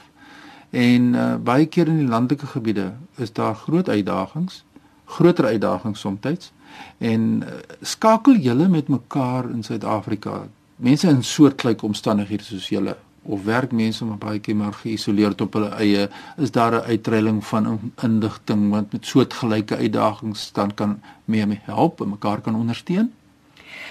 En 0.70 1.14
uh, 1.14 1.36
baie 1.36 1.66
keer 1.66 1.88
in 1.88 1.98
die 1.98 2.08
landelike 2.08 2.46
gebiede 2.46 2.92
is 3.16 3.32
daar 3.32 3.54
groot 3.54 3.88
uitdagings, 3.88 4.64
groter 5.04 5.44
uitdagings 5.44 6.00
soms 6.00 6.52
en 6.98 7.42
uh, 7.42 7.58
skakel 7.82 8.40
julle 8.42 8.68
met 8.68 8.88
mekaar 8.88 9.50
in 9.50 9.62
Suid-Afrika. 9.62 10.48
Mense 10.76 11.08
in 11.08 11.22
soortgelyke 11.22 11.86
omstandighede 11.86 12.44
soos 12.44 12.68
julle 12.68 12.96
of 13.28 13.44
werk 13.44 13.72
mense 13.72 14.04
maar 14.04 14.18
baie 14.18 14.40
keer 14.40 14.56
maar 14.56 14.72
geïsoleerd 14.72 15.40
op 15.44 15.56
hulle 15.58 15.68
eie 15.82 16.08
is 16.36 16.50
daar 16.50 16.74
'n 16.74 16.88
uitreiling 16.94 17.44
van 17.46 17.92
inligting 18.02 18.70
wat 18.70 18.92
met 18.92 19.06
soortgelyke 19.06 19.76
uitdagings 19.76 20.52
dan 20.52 20.74
kan 20.74 21.00
mee 21.24 21.46
mee 21.46 21.60
help 21.62 22.00
en 22.00 22.08
mekaar 22.08 22.40
kan 22.40 22.54
ondersteun? 22.54 23.12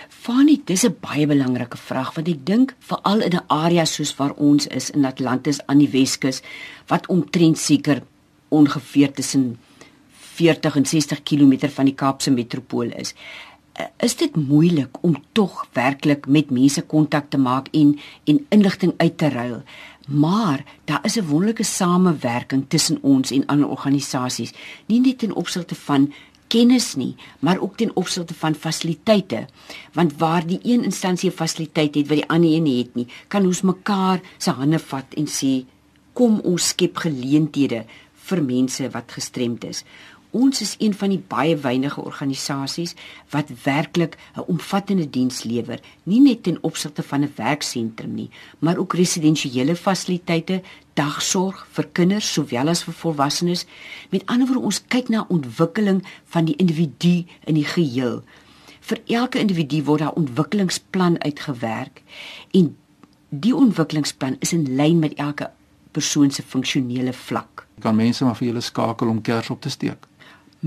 Fanny, 0.10 0.62
dis 0.66 0.84
'n 0.84 0.98
baie 1.00 1.28
belangrike 1.28 1.78
vraag 1.78 2.14
want 2.16 2.28
ek 2.28 2.46
dink 2.46 2.76
veral 2.80 3.22
in 3.22 3.36
'n 3.36 3.48
area 3.48 3.86
soos 3.86 4.16
waar 4.16 4.34
ons 4.36 4.68
is 4.68 4.90
in 4.90 5.06
Atlantis 5.06 5.66
aan 5.66 5.78
die 5.78 5.90
Weskus 5.90 6.42
wat 6.88 7.08
omtrent 7.08 7.58
seker 7.58 8.02
ongeveer 8.48 9.12
tussen 9.12 9.58
40 10.38 10.76
en 10.76 10.86
60 10.86 11.24
km 11.24 11.70
van 11.74 11.90
die 11.90 11.98
Kaapse 11.98 12.32
metropool 12.32 12.94
is. 12.96 13.14
Eh, 13.78 13.86
is 14.06 14.16
dit 14.18 14.36
moeilik 14.36 14.98
om 15.06 15.18
tog 15.38 15.66
werklik 15.74 16.28
met 16.28 16.50
mense 16.50 16.82
kontak 16.82 17.30
te 17.30 17.38
maak 17.38 17.68
en 17.72 17.98
en 18.26 18.46
inligting 18.50 18.94
uit 18.98 19.18
te 19.18 19.30
ruil. 19.30 19.62
Maar 20.08 20.64
daar 20.86 21.06
is 21.06 21.18
'n 21.18 21.28
wonderlike 21.28 21.64
samewerking 21.64 22.66
tussen 22.68 22.98
ons 23.02 23.32
en 23.32 23.46
ander 23.46 23.68
organisasies, 23.68 24.54
nie 24.86 25.00
net 25.00 25.18
ten 25.18 25.36
opsigte 25.36 25.76
van 25.76 26.14
kennis 26.48 26.96
nie, 26.96 27.16
maar 27.40 27.60
ook 27.60 27.78
ten 27.78 27.96
opsigte 27.96 28.34
van 28.34 28.56
fasiliteite. 28.56 29.46
Want 29.94 30.18
waar 30.18 30.48
die 30.48 30.60
een 30.64 30.84
instansie 30.84 31.30
'n 31.30 31.34
fasiliteit 31.34 31.96
het 31.96 32.08
wat 32.08 32.18
die 32.18 32.30
ander 32.30 32.50
een 32.50 32.78
het 32.78 32.96
nie, 32.96 33.08
kan 33.28 33.46
ons 33.46 33.62
mekaar 33.62 34.20
se 34.38 34.52
hande 34.52 34.80
vat 34.80 35.14
en 35.14 35.28
sê 35.28 35.66
kom 36.14 36.40
ons 36.40 36.68
skep 36.68 36.98
geleenthede 36.98 37.86
vir 38.14 38.44
mense 38.44 38.90
wat 38.90 39.12
gestremd 39.12 39.64
is. 39.64 39.84
Ons 40.32 40.62
is 40.62 40.76
een 40.78 40.94
van 40.94 41.10
die 41.10 41.24
baie 41.28 41.56
weinige 41.58 42.02
organisasies 42.04 42.96
wat 43.32 43.52
werklik 43.64 44.18
'n 44.36 44.44
omvattende 44.48 45.10
diens 45.10 45.44
lewer, 45.44 45.80
nie 46.04 46.20
net 46.22 46.44
ten 46.44 46.58
opsigte 46.62 47.04
van 47.04 47.22
'n 47.22 47.32
werksentrum 47.36 48.14
nie, 48.14 48.30
maar 48.60 48.78
ook 48.78 48.94
residensiële 48.94 49.76
fasiliteite, 49.76 50.62
dagsorg 50.94 51.68
vir 51.72 51.88
kinders 51.92 52.34
sowel 52.34 52.68
as 52.68 52.84
vir 52.84 52.94
volwassenes. 52.94 53.66
Met 54.10 54.26
ander 54.26 54.48
woorde, 54.48 54.64
ons 54.64 54.84
kyk 54.88 55.10
na 55.10 55.26
ontwikkeling 55.30 56.04
van 56.26 56.46
die 56.46 56.56
individu 56.56 57.26
in 57.44 57.54
die 57.54 57.66
geheel. 57.66 58.24
Vir 58.80 59.02
elke 59.06 59.40
individu 59.40 59.84
word 59.84 60.00
daar 60.00 60.14
ontwikkelingsplan 60.14 61.24
uitgewerk 61.24 62.02
en 62.52 62.76
die 63.30 63.56
ontwikkelingsplan 63.56 64.36
is 64.40 64.54
in 64.54 64.76
lyn 64.76 65.00
met 65.00 65.14
elke 65.14 65.50
persoon 65.92 66.32
se 66.32 66.44
funksionele 66.44 67.14
vlak. 67.14 67.66
Kan 67.80 67.96
mense 67.96 68.26
maar 68.26 68.36
vir 68.36 68.48
julle 68.48 68.62
skakel 68.62 69.08
om 69.08 69.22
kers 69.22 69.50
op 69.50 69.62
te 69.62 69.70
steek? 69.70 70.08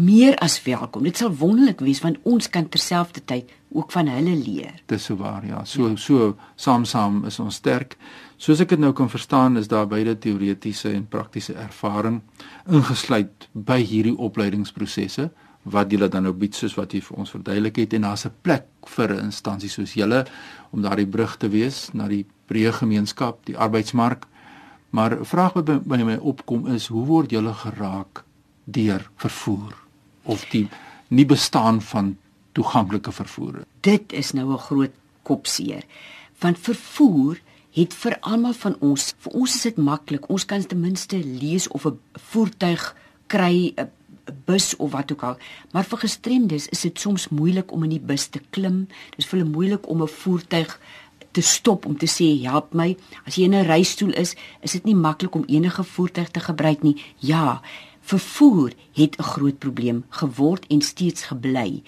Meer 0.00 0.37
as 0.45 0.57
welkom. 0.64 1.04
Dit 1.04 1.21
sal 1.21 1.33
wonderlik 1.37 1.83
wees 1.85 2.00
want 2.04 2.19
ons 2.28 2.49
kan 2.52 2.69
terselfdertyd 2.69 3.50
ook 3.76 3.92
van 3.92 4.09
hulle 4.11 4.35
leer. 4.37 4.80
Dis 4.90 5.04
so 5.04 5.16
waar, 5.21 5.45
ja. 5.47 5.64
So 5.64 5.95
so 5.97 6.35
saam 6.57 6.85
saam 6.85 7.25
is 7.28 7.38
ons 7.38 7.61
sterk. 7.61 7.97
Soos 8.40 8.62
ek 8.64 8.73
dit 8.75 8.80
nou 8.80 8.92
kan 8.97 9.11
verstaan, 9.12 9.61
is 9.61 9.69
daar 9.69 9.87
beide 9.87 10.16
teoretiese 10.19 10.92
en 10.95 11.07
praktiese 11.09 11.54
ervaring 11.54 12.23
ingesluit 12.66 13.49
by 13.52 13.78
hierdie 13.83 14.16
opleidingsprosesse 14.16 15.28
wat 15.71 15.92
julle 15.92 16.09
dan 16.09 16.25
nou 16.25 16.33
bied 16.33 16.57
soos 16.57 16.75
wat 16.78 16.95
jy 16.97 17.02
vir 17.04 17.19
ons 17.21 17.30
verduidelik 17.30 17.83
het 17.83 17.95
en 17.95 18.09
daar's 18.09 18.25
'n 18.26 18.33
plek 18.42 18.66
vir 18.97 19.12
'n 19.12 19.25
instansie 19.28 19.69
soos 19.69 19.92
julle 19.95 20.25
om 20.73 20.83
daardie 20.83 21.07
brug 21.07 21.37
te 21.37 21.49
wees 21.49 21.90
na 21.92 22.09
die 22.09 22.26
breë 22.49 22.73
gemeenskap, 22.73 23.45
die 23.45 23.57
arbeidsmark 23.57 24.26
Maar 24.90 25.19
'n 25.19 25.25
vraag 25.25 25.52
wat 25.52 25.64
by, 25.64 25.78
by 25.78 26.02
my 26.02 26.16
opkom 26.16 26.66
is, 26.66 26.87
hoe 26.87 27.07
word 27.07 27.30
julle 27.30 27.52
geraak 27.52 28.25
deur 28.64 29.11
vervoer 29.16 29.89
of 30.31 30.47
die 30.55 30.69
nie 31.09 31.27
bestaan 31.27 31.81
van 31.83 32.15
toeganklike 32.53 33.13
vervoer? 33.13 33.63
Dit 33.81 34.13
is 34.13 34.33
nou 34.33 34.53
'n 34.53 34.67
groot 34.69 34.95
kopseer. 35.23 35.85
Want 36.39 36.59
vervoer 36.59 37.41
het 37.71 37.95
vir 37.95 38.17
almal 38.21 38.53
van 38.53 38.77
ons, 38.81 39.15
vir 39.19 39.33
ons 39.33 39.55
is 39.55 39.63
dit 39.63 39.77
maklik. 39.77 40.29
Ons 40.29 40.45
kan 40.45 40.67
ten 40.67 40.81
minste 40.81 41.19
lees 41.19 41.69
of 41.69 41.87
'n 41.87 41.99
voertuig 42.15 42.97
kry, 43.27 43.73
'n 43.77 43.91
bus 44.45 44.77
of 44.77 44.91
wat 44.91 45.13
ook 45.13 45.23
al. 45.23 45.37
Maar 45.73 45.85
vir 45.85 45.99
gestremdes 45.99 46.69
is 46.69 46.81
dit 46.81 47.01
soms 47.01 47.29
moeilik 47.29 47.73
om 47.73 47.83
in 47.83 47.91
die 47.91 48.01
bus 48.01 48.27
te 48.27 48.41
klim. 48.51 48.87
Dit 49.11 49.19
is 49.19 49.27
vir 49.27 49.39
hulle 49.39 49.51
moeilik 49.51 49.89
om 49.89 50.03
'n 50.03 50.09
voertuig 50.09 50.81
te 51.31 51.41
stop 51.41 51.87
om 51.87 51.97
te 51.97 52.07
sê 52.11 52.43
help 52.43 52.75
my. 52.75 52.97
As 53.27 53.35
jy 53.35 53.45
in 53.45 53.55
'n 53.55 53.67
reistool 53.67 54.13
is, 54.13 54.35
is 54.61 54.73
dit 54.73 54.85
nie 54.85 54.95
maklik 54.95 55.35
om 55.35 55.45
enige 55.47 55.85
voertuig 55.85 56.29
te 56.31 56.41
gebruik 56.41 56.83
nie. 56.83 57.03
Ja, 57.19 57.63
vervoer 58.11 58.73
het 58.93 59.19
'n 59.19 59.31
groot 59.35 59.59
probleem 59.59 60.05
geword 60.09 60.67
en 60.67 60.81
steeds 60.83 61.23
gebly. 61.31 61.83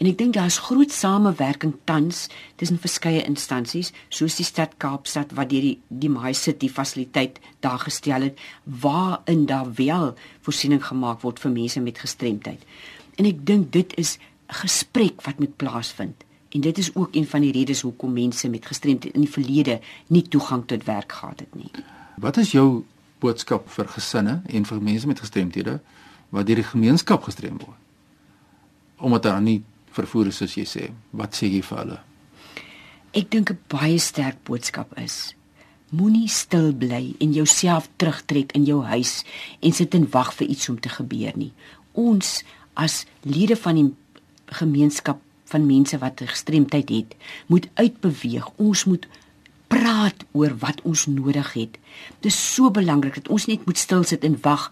En 0.00 0.06
ek 0.06 0.18
dink 0.18 0.32
daar's 0.32 0.58
groot 0.58 0.92
samewerking 0.92 1.74
tans 1.84 2.28
tussen 2.56 2.78
verskeie 2.80 3.20
instansies 3.28 3.92
soos 4.08 4.36
die 4.36 4.46
stad 4.48 4.78
Kaapstad 4.80 5.34
wat 5.36 5.50
deur 5.50 5.60
die 5.60 5.80
die 5.88 6.08
My 6.08 6.32
City 6.32 6.70
fasiliteit 6.72 7.36
daar 7.60 7.78
gestel 7.78 8.22
het 8.22 8.40
waarin 8.64 9.46
daar 9.46 9.68
wel 9.74 10.14
voorsiening 10.40 10.80
gemaak 10.86 11.20
word 11.20 11.38
vir 11.38 11.52
mense 11.52 11.80
met 11.80 11.98
gestremdheid. 11.98 12.64
En 13.16 13.28
ek 13.28 13.44
dink 13.46 13.72
dit 13.72 13.92
is 13.96 14.16
'n 14.16 14.54
gesprek 14.64 15.20
wat 15.22 15.38
moet 15.38 15.56
plaasvind. 15.56 16.24
En 16.48 16.60
dit 16.60 16.78
is 16.78 16.94
ook 16.94 17.14
een 17.14 17.26
van 17.26 17.40
die 17.40 17.52
redes 17.52 17.80
hoekom 17.80 18.12
mense 18.12 18.48
met 18.48 18.66
gestremdheid 18.66 19.14
in 19.14 19.20
die 19.20 19.30
verlede 19.30 19.80
nie 20.06 20.28
toegang 20.28 20.66
tot 20.66 20.84
werk 20.84 21.12
gehad 21.12 21.40
het 21.40 21.54
nie. 21.54 21.70
Wat 22.16 22.36
is 22.36 22.52
jou 22.52 22.84
boodskap 23.20 23.68
vir 23.70 23.88
gesinne 23.94 24.42
en 24.48 24.64
vir 24.64 24.80
mense 24.80 25.06
met 25.06 25.20
gestremthede 25.20 25.80
wat 26.30 26.46
deur 26.46 26.62
die 26.62 26.70
gemeenskap 26.70 27.22
gestrem 27.26 27.58
word? 27.58 27.78
Omdat 29.00 29.22
daar 29.22 29.42
nie 29.42 29.62
vervoer 29.96 30.30
is 30.30 30.40
soos 30.40 30.56
jy 30.56 30.66
sê. 30.68 30.88
Wat 31.16 31.36
sê 31.36 31.50
jy 31.50 31.62
vir 31.66 31.78
hulle? 31.82 31.98
Ek 33.12 33.30
dink 33.30 33.50
'n 33.50 33.58
baie 33.68 33.98
sterk 33.98 34.38
boodskap 34.44 34.98
is: 34.98 35.34
Moenie 35.90 36.28
stil 36.28 36.72
bly 36.72 37.16
en 37.18 37.32
jouself 37.32 37.88
terugtrek 37.96 38.52
in 38.52 38.64
jou 38.64 38.84
huis 38.84 39.24
en 39.60 39.72
sit 39.72 39.94
en 39.94 40.06
wag 40.10 40.34
vir 40.34 40.46
iets 40.46 40.68
om 40.68 40.78
te 40.80 40.88
gebeur 40.88 41.32
nie. 41.36 41.52
Ons 41.92 42.44
as 42.74 43.06
lede 43.22 43.56
van 43.56 43.74
die 43.74 43.94
gemeenskap 44.46 45.18
van 45.50 45.66
mense 45.66 45.98
wat 45.98 46.22
gestremdheid 46.22 46.88
het, 46.88 47.16
moet 47.46 47.66
uitbeweeg. 47.74 48.46
Ons 48.56 48.84
moet 48.84 49.08
praat 49.70 50.24
oor 50.32 50.56
wat 50.64 50.82
ons 50.88 51.06
nodig 51.06 51.52
het. 51.54 51.78
Dit 52.20 52.32
is 52.32 52.40
so 52.54 52.70
belangrik 52.74 53.20
dat 53.20 53.30
ons 53.30 53.46
net 53.50 53.64
moet 53.66 53.78
stil 53.78 54.02
sit 54.04 54.26
en 54.26 54.38
wag 54.42 54.70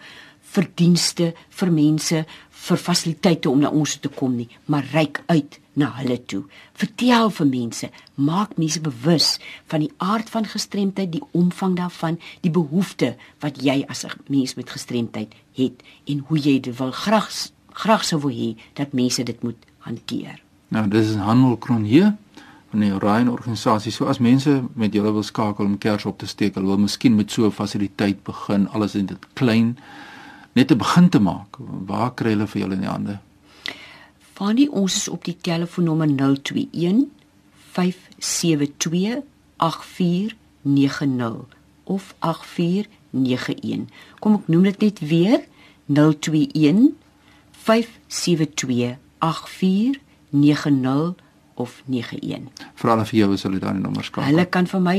vir 0.55 0.69
dienste, 0.81 1.33
vir 1.61 1.71
mense, 1.73 2.25
vir 2.69 2.81
fasiliteite 2.81 3.51
om 3.51 3.63
na 3.63 3.71
ons 3.71 3.97
te 4.03 4.11
kom 4.13 4.35
nie, 4.37 4.49
maar 4.67 4.87
reik 4.93 5.21
uit 5.29 5.59
na 5.79 5.91
hulle 5.99 6.17
toe. 6.31 6.43
Vertel 6.79 7.31
vir 7.37 7.49
mense, 7.51 7.91
maak 8.17 8.57
mense 8.59 8.81
bewus 8.83 9.29
van 9.71 9.85
die 9.85 9.93
aard 10.03 10.33
van 10.33 10.49
gestremdheid, 10.49 11.13
die 11.13 11.23
omvang 11.37 11.77
daarvan, 11.79 12.19
die 12.43 12.53
behoefte 12.55 13.15
wat 13.45 13.61
jy 13.63 13.85
as 13.89 14.05
'n 14.05 14.19
mens 14.29 14.57
met 14.57 14.71
gestremdheid 14.71 15.35
het 15.55 15.83
en 16.07 16.25
hoe 16.27 16.39
jy 16.39 16.61
dit 16.61 16.79
wil 16.79 16.93
graag 16.93 17.31
graag 17.73 18.05
sou 18.05 18.21
wil 18.21 18.35
hê 18.35 18.57
dat 18.75 18.93
mense 18.93 19.23
dit 19.23 19.43
moet 19.43 19.59
hanteer. 19.79 20.43
Nou, 20.69 20.89
dis 20.89 21.15
'n 21.15 21.19
handelkron 21.19 21.85
hier 21.85 22.17
van 22.79 22.87
die 22.87 22.95
Orion 22.95 23.31
organisasie. 23.31 23.93
So 23.93 24.07
as 24.07 24.19
mense 24.19 24.63
met 24.75 24.95
julle 24.95 25.13
wil 25.13 25.23
skakel 25.23 25.65
om 25.65 25.79
kers 25.79 26.05
op 26.07 26.19
te 26.19 26.27
steek, 26.27 26.55
hulle 26.55 26.67
wil 26.67 26.79
miskien 26.79 27.17
met 27.17 27.31
so 27.31 27.47
'n 27.47 27.53
fasiliteit 27.53 28.23
begin, 28.23 28.69
alles 28.69 28.95
in 28.95 29.07
dit 29.07 29.27
klein 29.35 29.79
net 30.55 30.71
'n 30.71 30.79
begin 30.79 31.09
te 31.09 31.19
maak. 31.19 31.57
Waar 31.87 32.15
kry 32.15 32.31
hulle 32.31 32.47
vir 32.47 32.61
julle 32.61 32.75
in 32.75 32.81
die 32.81 32.89
hande? 32.89 33.19
Fanny, 34.35 34.69
ons 34.71 34.97
is 34.97 35.09
op 35.09 35.25
die 35.25 35.37
telefoonnommer 35.41 36.07
021 36.07 37.07
572 37.73 39.23
8490 39.57 41.47
of 41.85 42.15
8491. 42.19 43.89
Kom 44.19 44.35
ek 44.35 44.47
noem 44.47 44.63
dit 44.63 44.81
net 44.81 44.99
weer 44.99 45.41
021 45.87 46.93
572 47.51 48.97
8490 49.19 51.28
of 51.59 51.83
91. 51.87 52.49
Vra 52.79 52.95
hulle 52.95 53.07
vir 53.11 53.19
jou 53.21 53.29
as 53.35 53.45
hulle 53.47 53.61
daai 53.63 53.79
nommer 53.79 54.07
skakel. 54.07 54.29
Hulle 54.31 54.47
kan 54.53 54.67
vir 54.71 54.83
my 54.85 54.99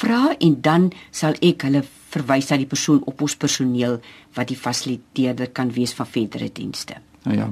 vra 0.00 0.20
en 0.38 0.60
dan 0.64 0.90
sal 1.10 1.36
ek 1.44 1.66
hulle 1.68 1.82
verwys 2.10 2.50
na 2.50 2.58
die 2.60 2.68
persoon 2.70 3.02
op 3.10 3.22
ons 3.22 3.36
personeel 3.38 4.00
wat 4.36 4.50
die 4.50 4.58
fasiliteerder 4.58 5.52
kan 5.54 5.72
wees 5.74 5.94
van 5.98 6.08
verdere 6.10 6.50
dienste. 6.54 7.00
Nou 7.24 7.36
ja. 7.36 7.50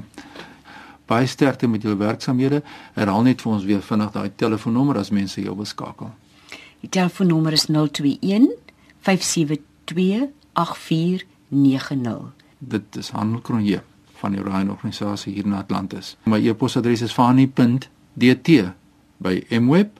Baie 1.09 1.27
sterkte 1.27 1.67
met 1.67 1.81
julle 1.81 1.97
werksamehede. 1.97 2.61
Herhaal 2.93 3.23
net 3.25 3.41
vir 3.41 3.53
ons 3.53 3.65
weer 3.65 3.81
vinnig 3.81 4.11
daai 4.13 4.29
telefoonnommer 4.37 4.99
as 5.01 5.09
mense 5.15 5.41
jou 5.41 5.55
wil 5.57 5.69
skakel. 5.69 6.11
Die 6.83 6.89
telefoonnommer 6.89 7.53
is 7.57 7.65
021 7.69 8.49
572 9.05 10.29
8490. 10.53 12.33
Dit 12.59 12.95
is 12.99 13.09
Handelkronje 13.15 13.81
van 14.19 14.35
die 14.35 14.41
Orion 14.43 14.69
organisasie 14.69 15.33
hier 15.33 15.45
in 15.47 15.53
Atlantis. 15.53 16.15
My 16.23 16.39
e-posadres 16.43 17.01
is 17.01 17.15
fani.dt 18.15 18.73
by 19.17 19.45
mweb.co.za. 19.59 19.93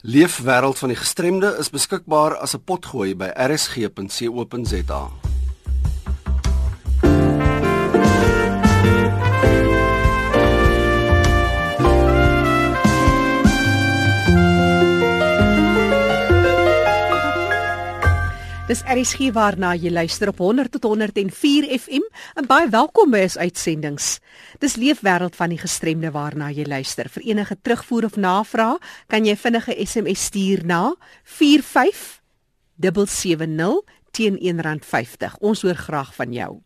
Leefwêreld 0.00 0.78
van 0.78 0.88
die 0.88 0.98
gestremde 0.98 1.56
is 1.58 1.70
beskikbaar 1.70 2.36
as 2.36 2.54
'n 2.54 2.62
potgooi 2.64 3.16
by 3.16 3.30
rsg.co.za. 3.34 5.25
Dis 18.66 18.80
RSG 18.82 19.28
waarna 19.30 19.76
jy 19.78 19.92
luister 19.94 20.32
op 20.32 20.40
100 20.42 20.72
tot 20.74 20.88
104 20.90 21.68
FM 21.78 22.02
en 22.34 22.48
baie 22.50 22.66
welkom 22.66 23.14
by 23.14 23.22
ons 23.28 23.36
uitsendings. 23.38 24.18
Dis 24.58 24.74
Leefwêreld 24.74 25.38
van 25.38 25.54
die 25.54 25.62
gestremde 25.62 26.10
waarna 26.10 26.50
jy 26.50 26.66
luister. 26.66 27.06
Vir 27.06 27.22
enige 27.30 27.54
terugvoer 27.62 28.10
of 28.10 28.18
navraag 28.18 28.82
kan 29.06 29.22
jy 29.22 29.38
vinnige 29.38 29.70
SMS 29.86 30.26
stuur 30.32 30.66
na 30.66 30.98
45770 31.38 33.86
teen 34.10 34.34
R1.50. 34.34 35.38
Ons 35.46 35.62
hoor 35.62 35.78
graag 35.86 36.10
van 36.18 36.34
jou. 36.34 36.65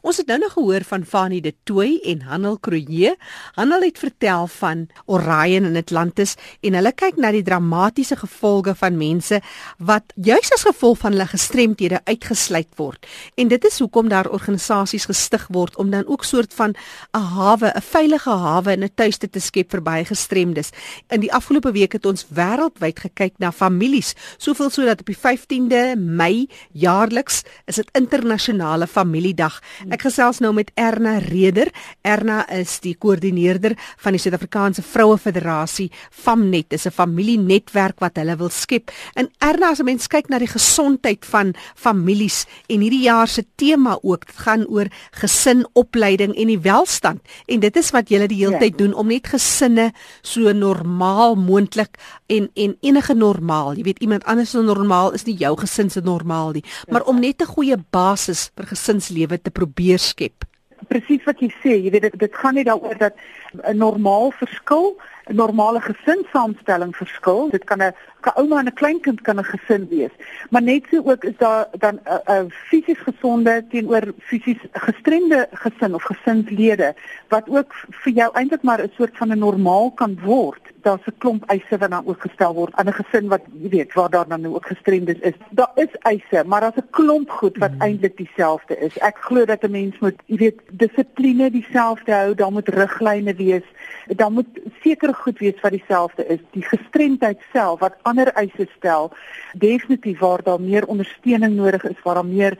Ons 0.00 0.16
het 0.16 0.26
nou 0.26 0.38
nog 0.40 0.52
gehoor 0.52 0.84
van 0.84 1.04
Fanie 1.04 1.40
de 1.40 1.54
Tooi 1.68 2.00
en 2.08 2.22
Hanel 2.22 2.58
Kruie. 2.58 3.14
Hanel 3.54 3.82
het 3.82 3.98
vertel 3.98 4.46
van 4.46 4.86
Orion 5.04 5.64
in 5.64 5.76
Atlantis 5.76 6.34
en 6.60 6.76
hulle 6.78 6.92
kyk 6.92 7.18
na 7.20 7.30
die 7.34 7.44
dramatiese 7.44 8.16
gevolge 8.16 8.74
van 8.74 8.96
mense 8.96 9.40
wat 9.78 10.14
juis 10.16 10.52
as 10.56 10.64
gevolg 10.68 10.98
van 11.02 11.12
hulle 11.12 11.26
gestremthede 11.28 12.00
uitgesluit 12.04 12.68
word. 12.76 13.06
En 13.34 13.48
dit 13.48 13.64
is 13.64 13.78
hoekom 13.78 14.08
daar 14.08 14.30
organisasies 14.30 15.04
gestig 15.10 15.46
word 15.52 15.76
om 15.76 15.90
dan 15.90 16.06
ook 16.06 16.24
soort 16.24 16.54
van 16.54 16.74
'n 17.12 17.18
hawe, 17.18 17.72
'n 17.76 17.82
veilige 17.82 18.30
hawe 18.30 18.70
en 18.70 18.84
'n 18.84 18.94
tuiste 18.94 19.30
te 19.30 19.40
skep 19.40 19.70
vir 19.70 19.82
baie 19.82 20.04
gestremdes. 20.04 20.70
In 21.08 21.20
die 21.20 21.32
afgelope 21.32 21.72
week 21.72 21.92
het 21.92 22.06
ons 22.06 22.26
wêreldwyd 22.28 22.98
gekyk 23.00 23.34
na 23.38 23.52
families, 23.52 24.14
soveel 24.36 24.70
sodat 24.70 25.00
op 25.00 25.06
die 25.06 25.18
15de 25.18 25.96
Mei 25.96 26.48
jaarliks 26.72 27.42
is 27.66 27.74
dit 27.74 27.88
internasionale 27.92 28.86
familiedag 28.86 29.59
Ek 29.90 30.02
gesels 30.02 30.40
nou 30.40 30.52
met 30.52 30.70
Erna 30.74 31.18
Reder. 31.18 31.70
Erna 32.02 32.48
is 32.50 32.80
die 32.80 32.94
koördineerder 32.94 33.76
van 33.96 34.12
die 34.12 34.20
Suid-Afrikaanse 34.20 34.82
Vroue 34.82 35.18
Federasie 35.18 35.90
Famnet. 36.10 36.70
Dit 36.70 36.78
is 36.78 36.86
'n 36.86 36.90
familienetwerk 36.90 38.00
wat 38.00 38.16
hulle 38.16 38.36
wil 38.36 38.50
skep. 38.50 38.90
En 39.14 39.30
Erna, 39.38 39.70
as 39.70 39.80
'n 39.80 39.84
mens 39.84 40.06
kyk 40.06 40.28
na 40.28 40.38
die 40.38 40.46
gesondheid 40.46 41.24
van 41.24 41.54
families 41.74 42.46
en 42.68 42.80
hierdie 42.80 43.02
jaar 43.02 43.28
se 43.28 43.44
tema 43.56 43.98
ook, 44.02 44.26
dit 44.26 44.36
gaan 44.36 44.66
oor 44.66 44.86
gesinopleiding 45.10 46.34
en 46.36 46.46
die 46.46 46.58
welstand. 46.58 47.20
En 47.46 47.60
dit 47.60 47.76
is 47.76 47.90
wat 47.90 48.08
julle 48.08 48.28
die 48.28 48.36
hele 48.36 48.52
ja. 48.52 48.58
tyd 48.58 48.78
doen 48.78 48.94
om 48.94 49.06
net 49.06 49.26
gesinne 49.26 49.92
so 50.22 50.52
normaal 50.52 51.34
moontlik 51.34 51.98
en 52.26 52.50
en 52.54 52.76
enige 52.80 53.14
normaal, 53.14 53.74
jy 53.74 53.82
weet 53.82 54.02
iemand 54.04 54.24
anders 54.24 54.50
se 54.50 54.62
normaal 54.62 55.12
is 55.16 55.24
nie 55.24 55.36
jou 55.40 55.52
gesin 55.60 55.90
se 55.90 56.00
normaal 56.04 56.52
nie, 56.56 56.64
maar 56.88 57.04
om 57.10 57.20
net 57.20 57.42
'n 57.42 57.52
goeie 57.54 57.76
basis 57.90 58.50
vir 58.56 58.66
gesinslewe 58.66 59.42
te 59.42 59.49
probeer 59.50 59.98
skep. 59.98 60.44
Presies 60.88 61.24
wat 61.28 61.40
jy 61.40 61.50
sê, 61.60 61.76
jy 61.76 61.90
weet 61.92 62.08
dit 62.08 62.18
dit 62.18 62.36
gaan 62.42 62.54
nie 62.54 62.64
daaroor 62.64 62.96
dat 62.98 63.14
'n 63.54 63.76
normaal 63.76 64.32
verskil 64.32 64.96
normale 65.32 65.80
gesinssaamstelling 65.80 66.96
verskil. 66.96 67.48
Dit 67.50 67.64
kan 67.64 67.82
'n 67.82 67.94
ouma 68.36 68.58
en 68.58 68.66
'n 68.66 68.72
kleinkind 68.72 69.20
kan 69.20 69.38
'n 69.38 69.44
gesin 69.44 69.88
wees. 69.88 70.10
Maar 70.50 70.62
net 70.62 70.84
so 70.90 71.02
ook 71.04 71.24
is 71.24 71.36
daar 71.38 71.66
dan 71.78 71.94
'n 71.94 72.00
uh, 72.08 72.36
uh, 72.36 72.44
fisies 72.48 72.98
gesonde 72.98 73.64
teenoor 73.70 74.12
fisies 74.18 74.58
gestremde 74.72 75.48
gesin 75.52 75.94
of 75.94 76.02
gesinslede 76.02 76.94
wat 77.28 77.48
ook 77.48 77.74
vir 77.90 78.12
jou 78.12 78.30
eintlik 78.34 78.62
maar 78.62 78.82
'n 78.82 78.92
soort 78.96 79.16
van 79.16 79.28
'n 79.32 79.38
normaal 79.38 79.90
kan 79.90 80.18
word. 80.24 80.60
Daar's 80.82 81.06
'n 81.06 81.18
klomp 81.18 81.44
eise 81.44 81.78
wat 81.78 81.90
dan 81.90 82.06
ook 82.06 82.20
gestel 82.20 82.54
word 82.54 82.74
aan 82.74 82.88
'n 82.88 82.92
gesin 82.92 83.28
wat 83.28 83.42
jy 83.52 83.68
weet 83.68 83.92
waar 83.92 84.10
daar 84.10 84.28
dan 84.28 84.40
nou 84.40 84.54
ook 84.54 84.66
gestremdes 84.66 85.18
is. 85.18 85.34
Daar 85.50 85.72
is 85.74 85.94
eise, 85.98 86.44
maar 86.46 86.60
daar's 86.60 86.76
'n 86.76 86.90
klomp 86.90 87.30
goed 87.30 87.56
wat 87.58 87.72
mm. 87.72 87.80
eintlik 87.80 88.16
dieselfde 88.16 88.78
is. 88.78 88.98
Ek 88.98 89.16
glo 89.20 89.44
dat 89.44 89.62
'n 89.62 89.70
mens 89.70 89.98
moet, 89.98 90.22
jy 90.26 90.36
weet, 90.36 90.60
dissipline 90.70 91.50
dieselfde 91.50 92.12
hou, 92.12 92.34
daar 92.34 92.52
moet 92.52 92.68
riglyne 92.68 93.34
wees. 93.34 93.66
Daar 94.06 94.32
moet 94.32 94.60
sekere 94.82 95.12
goed 95.20 95.38
wees 95.38 95.60
wat 95.62 95.72
dieselfde 95.72 96.26
is. 96.26 96.42
Die 96.56 96.64
gestremdheid 96.64 97.40
self 97.52 97.80
wat 97.80 97.96
ander 98.02 98.32
eise 98.40 98.66
stel, 98.76 99.10
definitief 99.54 100.18
waar 100.18 100.42
daar 100.42 100.60
meer 100.60 100.86
ondersteuning 100.86 101.56
nodig 101.56 101.84
is, 101.84 101.98
waar 102.04 102.20
daar 102.20 102.26
meer 102.26 102.58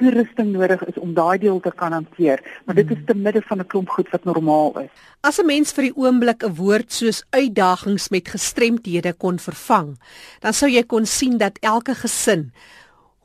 toerusting 0.00 0.52
nodig 0.54 0.82
is 0.88 0.98
om 0.98 1.12
daai 1.14 1.38
deel 1.38 1.60
te 1.60 1.72
kan 1.76 1.92
hanteer, 1.92 2.40
maar 2.64 2.78
dit 2.78 2.90
is 2.94 3.02
te 3.06 3.14
midde 3.14 3.42
van 3.48 3.60
'n 3.60 3.66
klomp 3.66 3.88
goed 3.88 4.08
wat 4.10 4.24
normaal 4.24 4.78
is. 4.80 4.92
As 5.20 5.38
'n 5.38 5.46
mens 5.46 5.72
vir 5.72 5.84
die 5.84 5.96
oomblik 5.96 6.42
'n 6.42 6.54
woord 6.54 6.92
soos 6.92 7.22
uitdagings 7.30 8.08
met 8.08 8.28
gestremthede 8.28 9.12
kon 9.12 9.38
vervang, 9.38 9.98
dan 10.40 10.52
sou 10.52 10.70
jy 10.70 10.82
kon 10.82 11.06
sien 11.06 11.38
dat 11.38 11.58
elke 11.60 11.94
gesin 11.94 12.52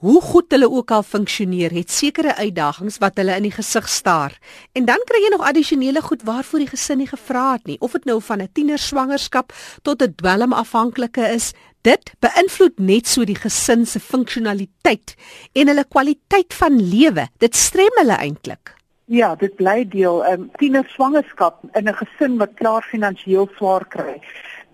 hoe 0.05 0.21
goed 0.21 0.51
hulle 0.53 0.67
ook 0.69 0.91
al 0.93 1.03
funksioneer, 1.03 1.73
het 1.73 1.89
sekere 1.91 2.35
uitdagings 2.37 2.99
wat 3.01 3.17
hulle 3.17 3.33
in 3.39 3.47
die 3.47 3.53
gesig 3.55 3.87
staar. 3.89 4.35
En 4.77 4.85
dan 4.85 5.01
kry 5.09 5.23
jy 5.23 5.31
nog 5.33 5.45
addisionele 5.49 6.03
goed 6.05 6.21
waarvoor 6.27 6.61
die 6.61 6.69
gesin 6.69 7.01
nie 7.01 7.09
gevra 7.09 7.45
het 7.55 7.65
nie, 7.65 7.79
of 7.81 7.95
dit 7.97 8.05
nou 8.05 8.19
van 8.21 8.41
'n 8.41 8.51
tienerswangerskap 8.53 9.53
tot 9.81 10.03
'n 10.03 10.13
dwelmafhanklike 10.15 11.25
is. 11.33 11.53
Dit 11.81 12.13
beïnvloed 12.19 12.79
net 12.79 13.07
so 13.07 13.25
die 13.25 13.35
gesin 13.35 13.85
se 13.85 13.99
funksionaliteit 13.99 15.15
en 15.53 15.67
hulle 15.67 15.85
kwaliteit 15.89 16.53
van 16.53 16.81
lewe. 16.81 17.27
Dit 17.37 17.55
strem 17.55 17.93
hulle 17.97 18.17
eintlik. 18.17 18.75
Ja, 19.05 19.35
dit 19.35 19.55
bly 19.55 19.87
deel 19.89 20.23
'n 20.23 20.31
um, 20.31 20.51
tienerswangerskap 20.57 21.63
in 21.73 21.89
'n 21.89 21.93
gesin 21.93 22.37
wat 22.37 22.53
klaar 22.53 22.83
finansiëel 22.83 23.49
swaar 23.57 23.85
kry. 23.87 24.21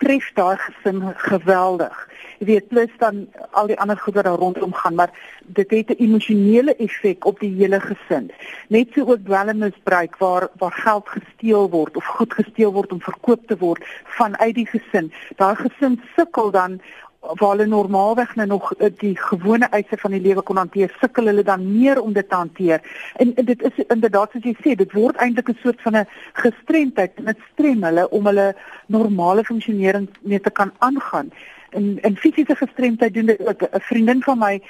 Tref 0.01 0.31
daai 0.33 0.57
gesin 0.57 1.01
geweldig. 1.29 1.97
Jy 2.41 2.45
weet 2.47 2.67
plus 2.71 2.93
dan 2.97 3.27
al 3.51 3.67
die 3.69 3.77
ander 3.77 3.97
goed 4.01 4.15
wat 4.17 4.25
daar 4.25 4.41
rondom 4.41 4.73
gaan 4.73 4.95
maar 4.97 5.11
dit 5.45 5.69
het 5.71 5.89
'n 5.89 6.03
emosionele 6.03 6.75
effek 6.75 7.25
op 7.25 7.39
die 7.39 7.53
hele 7.55 7.79
gesin. 7.79 8.31
Net 8.67 8.87
so 8.93 9.01
ook 9.01 9.25
dwelmmisbruik 9.25 10.17
waar 10.17 10.49
waar 10.57 10.71
geld 10.71 11.09
gesteel 11.09 11.69
word 11.69 11.95
of 11.95 12.05
goed 12.05 12.33
gesteel 12.33 12.71
word 12.71 12.91
om 12.91 13.01
verkoop 13.01 13.47
te 13.47 13.57
word 13.57 13.85
vanuit 14.03 14.55
die 14.55 14.67
gesin. 14.67 15.13
Daai 15.35 15.55
gesin 15.55 16.01
sukkel 16.15 16.51
dan 16.51 16.81
waar 17.21 17.49
hulle 17.53 17.65
normaalweg 17.65 18.35
nou 18.35 18.47
nog 18.47 18.73
eh, 18.73 18.89
die 18.97 19.13
gewone 19.17 19.69
eise 19.69 19.97
van 19.97 20.11
die 20.11 20.21
lewe 20.21 20.41
kon 20.41 20.57
hanteer, 20.57 20.93
sukkel 20.99 21.29
hulle 21.29 21.43
dan 21.43 21.65
meer 21.71 22.01
om 22.01 22.13
dit 22.13 22.29
te 22.29 22.35
hanteer. 22.35 22.81
En, 23.15 23.35
en 23.35 23.45
dit 23.45 23.63
is 23.69 23.85
inderdaad 23.87 24.33
soos 24.33 24.43
jy 24.49 24.55
sê, 24.59 24.75
dit 24.75 24.97
word 24.97 25.21
eintlik 25.21 25.49
'n 25.49 25.59
soort 25.61 25.81
van 25.81 25.97
'n 26.01 26.07
gestremdheid 26.33 27.11
en 27.15 27.25
dit 27.25 27.47
strem 27.53 27.83
hulle 27.83 28.09
om 28.09 28.25
hulle 28.25 28.55
normale 28.85 29.43
funksionering 29.43 30.09
mee 30.21 30.39
te 30.39 30.49
kan 30.49 30.71
aangaan 30.79 31.31
in 31.71 31.99
in 32.01 32.17
fisiese 32.17 32.55
gestremdheid 32.55 33.13
doen 33.13 33.25
dit 33.25 33.47
ook 33.47 33.61
'n 33.61 33.79
vriendin 33.79 34.21
van 34.23 34.37
my 34.37 34.61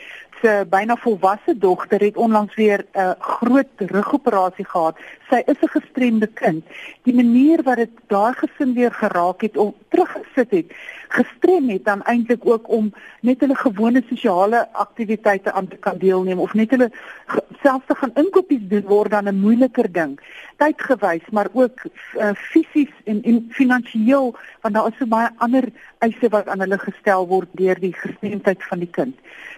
se 0.41 0.65
byna 0.69 0.95
volwasse 0.95 1.57
dogter 1.57 1.99
het 1.99 2.17
onlangs 2.17 2.55
weer 2.55 2.85
'n 2.93 2.99
uh, 2.99 3.11
groot 3.19 3.67
rugoperasie 3.77 4.65
gehad. 4.65 4.97
Sy 5.29 5.41
is 5.45 5.61
'n 5.61 5.67
gestremde 5.67 6.27
kind. 6.27 6.65
Die 7.03 7.15
manier 7.15 7.63
wat 7.63 7.75
dit 7.75 7.89
daai 8.07 8.33
gesin 8.33 8.73
weer 8.73 8.91
geraak 8.91 9.41
het 9.41 9.57
om 9.57 9.73
teruggesit 9.89 10.51
het, 10.51 10.65
gestrem 11.07 11.69
het 11.69 11.85
dan 11.85 12.03
eintlik 12.03 12.45
ook 12.45 12.69
om 12.69 12.93
net 13.21 13.39
hulle 13.39 13.55
gewone 13.55 14.03
sosiale 14.09 14.67
aktiwiteite 14.71 15.51
aan 15.51 15.67
te 15.67 15.77
kan 15.77 15.97
deelneem 15.97 16.39
of 16.39 16.53
net 16.53 16.69
hulle 16.69 16.91
selfs 17.61 17.85
te 17.87 17.95
gaan 17.95 18.11
inkopies 18.13 18.67
doen 18.67 18.85
word 18.87 19.11
dan 19.11 19.27
'n 19.27 19.39
moeiliker 19.39 19.91
ding. 19.91 20.19
Tydgewys, 20.57 21.29
maar 21.31 21.47
ook 21.53 21.83
uh, 22.17 22.29
fisies 22.33 22.93
en 23.03 23.21
en 23.23 23.47
finansiëel 23.49 24.35
want 24.61 24.73
daar 24.75 24.87
is 24.87 24.97
so 24.97 25.05
baie 25.05 25.29
ander 25.37 25.63
eise 25.97 26.29
wat 26.29 26.47
aan 26.47 26.59
hulle 26.59 26.77
gestel 26.77 27.27
word 27.27 27.49
deur 27.51 27.79
die 27.79 27.93
gestremdheid 27.93 28.63
van 28.63 28.79
die 28.79 28.89
kind. 28.89 29.15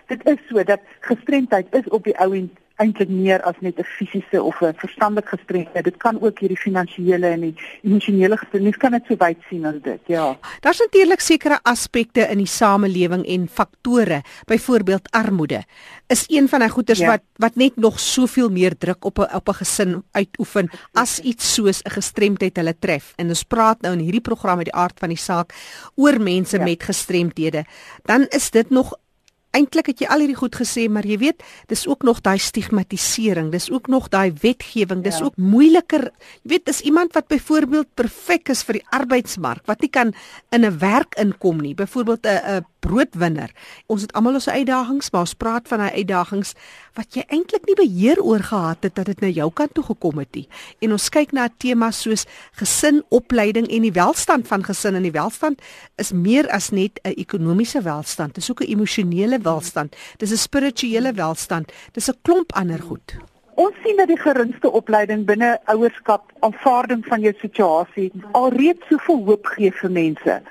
Dit 0.07 0.25
is 0.27 0.39
so 0.49 0.63
dat 0.73 0.81
gestremdheid 1.09 1.67
is 1.79 1.89
op 1.89 2.03
die 2.09 2.17
ou 2.17 2.33
en 2.37 2.51
eintlik 2.81 3.09
meer 3.09 3.41
as 3.45 3.57
net 3.61 3.77
'n 3.79 3.83
fisiese 3.83 4.41
of 4.41 4.61
'n 4.61 4.73
verstandelike 4.75 5.37
gestremdheid. 5.37 5.83
Dit 5.83 5.97
kan 5.97 6.21
ook 6.21 6.39
hierdie 6.39 6.57
finansiële 6.57 7.27
en 7.27 7.41
die 7.41 7.55
emosionele 7.83 8.37
gestremdheid 8.37 8.77
kan 8.77 8.91
dit 8.91 9.05
so 9.07 9.15
wyd 9.15 9.37
sien 9.49 9.65
as 9.65 9.79
dit. 9.81 9.99
Ja. 10.05 10.37
Daar's 10.59 10.79
natuurlik 10.79 11.19
sekere 11.19 11.59
aspekte 11.63 12.27
in 12.29 12.37
die 12.37 12.47
samelewing 12.47 13.25
en 13.25 13.47
faktore, 13.47 14.21
byvoorbeeld 14.45 15.11
armoede. 15.11 15.63
Is 16.07 16.25
een 16.27 16.49
van 16.49 16.59
die 16.59 16.69
goeters 16.69 16.99
ja. 16.99 17.07
wat 17.07 17.21
wat 17.35 17.55
net 17.55 17.75
nog 17.75 17.99
soveel 17.99 18.49
meer 18.49 18.77
druk 18.77 19.05
op 19.05 19.17
'n 19.19 19.35
op 19.35 19.47
'n 19.47 19.53
gesin 19.53 20.03
uitoefen 20.11 20.69
as 20.93 21.19
iets 21.19 21.53
soos 21.53 21.81
'n 21.81 21.89
gestremdheid 21.89 22.55
hulle 22.57 22.75
tref. 22.79 23.13
En 23.15 23.27
ons 23.27 23.43
praat 23.43 23.81
nou 23.81 23.93
in 23.93 23.99
hierdie 23.99 24.21
program 24.21 24.57
met 24.57 24.65
die 24.65 24.75
aard 24.75 24.99
van 24.99 25.09
die 25.09 25.17
saak 25.17 25.53
oor 25.95 26.21
mense 26.21 26.57
ja. 26.57 26.63
met 26.63 26.83
gestremdhede. 26.83 27.65
Dan 28.03 28.25
is 28.29 28.49
dit 28.49 28.69
nog 28.69 28.93
eintlik 29.53 29.91
het 29.91 30.01
jy 30.03 30.09
al 30.11 30.23
hierdie 30.23 30.37
goed 30.39 30.55
gesê, 30.57 30.87
maar 30.89 31.05
jy 31.05 31.17
weet, 31.21 31.43
dis 31.71 31.85
ook 31.87 32.03
nog 32.03 32.21
daai 32.25 32.39
stigmatisering, 32.41 33.51
dis 33.53 33.69
ook 33.71 33.87
nog 33.91 34.09
daai 34.13 34.33
wetgewing, 34.41 35.03
dis 35.05 35.21
ja. 35.21 35.29
ook 35.29 35.37
moeiliker. 35.37 36.09
Jy 36.43 36.55
weet, 36.55 36.65
dis 36.65 36.81
iemand 36.89 37.13
wat 37.13 37.29
byvoorbeeld 37.31 37.93
perfek 37.93 38.49
is 38.53 38.63
vir 38.67 38.81
die 38.81 38.85
arbeidsmark, 38.89 39.65
wat 39.69 39.81
nie 39.85 39.91
kan 39.93 40.13
in 40.51 40.65
'n 40.65 40.79
werk 40.79 41.15
inkom 41.15 41.61
nie, 41.61 41.75
byvoorbeeld 41.75 42.25
'n 42.25 42.41
'n 42.57 42.65
broodwinner. 42.83 43.51
Ons 43.87 44.01
het 44.05 44.13
almal 44.17 44.39
ons 44.39 44.49
uitdagings, 44.49 45.11
maar 45.11 45.25
ons 45.25 45.35
praat 45.39 45.67
van 45.71 45.83
daai 45.83 46.03
uitdagings 46.03 46.53
wat 46.97 47.15
jy 47.17 47.23
eintlik 47.33 47.65
nie 47.69 47.77
beheer 47.79 48.21
oor 48.21 48.43
gehad 48.43 48.85
het 48.85 48.95
dat 48.99 49.09
dit 49.09 49.23
na 49.23 49.31
jou 49.33 49.49
kant 49.55 49.73
toe 49.73 49.85
gekom 49.87 50.19
het 50.21 50.35
nie. 50.35 50.45
En 50.83 50.91
ons 50.91 51.09
kyk 51.09 51.31
na 51.33 51.45
'n 51.45 51.55
tema 51.57 51.91
soos 51.91 52.25
gesin, 52.59 53.03
opleiding 53.09 53.67
en 53.67 53.81
die 53.81 53.91
welstand 53.91 54.47
van 54.47 54.63
gesin 54.63 54.95
en 54.95 55.03
die 55.03 55.11
welstand 55.11 55.61
is 55.97 56.11
meer 56.11 56.49
as 56.49 56.69
net 56.71 56.99
'n 57.03 57.15
ekonomiese 57.17 57.81
welstand, 57.81 58.35
dit 58.35 58.43
is 58.43 58.51
ook 58.51 58.61
'n 58.61 58.71
emosionele 58.71 59.39
welstand, 59.43 59.95
dis 60.17 60.31
'n 60.31 60.37
spirituele 60.37 61.13
welstand, 61.13 61.71
dis 61.91 62.09
'n 62.09 62.19
klomp 62.21 62.51
ander 62.53 62.79
goed. 62.79 63.15
Ons 63.55 63.75
sien 63.83 63.97
dat 63.97 64.07
die 64.07 64.17
geringste 64.17 64.71
opleiding 64.71 65.25
binne 65.25 65.59
ouerskap, 65.69 66.31
aanvaarding 66.39 67.05
van 67.05 67.21
jou 67.21 67.33
situasie 67.37 68.11
alreeds 68.31 68.87
soveel 68.89 69.25
hoop 69.25 69.45
gee 69.45 69.71
vir 69.71 69.91
mense. 69.91 70.41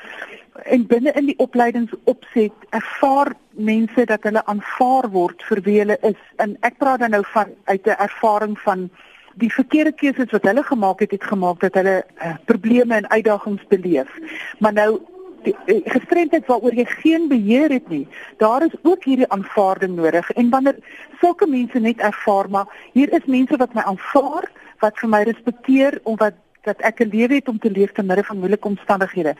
En 0.65 0.87
binne 0.87 1.13
in 1.19 1.27
die 1.27 1.39
opleidingsopset 1.43 2.53
ervaar 2.71 3.33
mense 3.51 4.05
dat 4.07 4.23
hulle 4.23 4.45
aanvaar 4.47 5.09
word 5.11 5.43
vir 5.49 5.63
wie 5.67 5.79
hulle 5.81 5.99
is. 6.07 6.21
En 6.37 6.55
ek 6.61 6.79
praat 6.79 7.03
dan 7.03 7.11
nou 7.11 7.25
van 7.33 7.51
uit 7.65 7.87
'n 7.87 7.99
ervaring 7.99 8.59
van 8.61 8.91
die 9.35 9.53
verkeerde 9.53 9.93
keuses 9.93 10.31
wat 10.31 10.47
hulle 10.47 10.63
gemaak 10.63 11.01
het, 11.01 11.11
het 11.11 11.25
gemaak 11.25 11.61
dat 11.61 11.75
hulle 11.75 12.05
uh, 12.05 12.35
probleme 12.45 12.95
en 12.95 13.11
uitdagings 13.11 13.67
beleef. 13.69 14.11
Maar 14.59 14.73
nou 14.73 15.01
die 15.45 15.57
eh, 15.67 15.81
gestremdheid 15.95 16.47
waaroor 16.47 16.75
jy 16.75 16.85
geen 16.85 17.29
beheer 17.29 17.71
het 17.71 17.89
nie. 17.89 18.07
Daar 18.37 18.63
is 18.63 18.77
ook 18.83 19.05
hierdie 19.05 19.29
aanvaarding 19.29 19.97
nodig 19.97 20.31
en 20.31 20.51
wanneer 20.51 20.79
sulke 21.21 21.47
mense 21.47 21.79
net 21.79 22.01
ervaar 22.01 22.51
maar 22.51 22.67
hier 22.93 23.13
is 23.13 23.27
mense 23.27 23.57
wat 23.57 23.75
my 23.75 23.83
aanvaar, 23.83 24.49
wat 24.81 24.99
vir 24.99 25.09
my 25.09 25.23
respekteer 25.23 26.01
en 26.05 26.17
wat 26.17 26.35
dat 26.63 26.79
ek 26.81 27.01
'n 27.01 27.11
lewe 27.11 27.35
het 27.35 27.49
om 27.49 27.59
te 27.59 27.71
leef 27.71 27.93
te 27.93 28.03
midde 28.03 28.25
van 28.25 28.39
moeilike 28.39 28.69
omstandighede. 28.69 29.35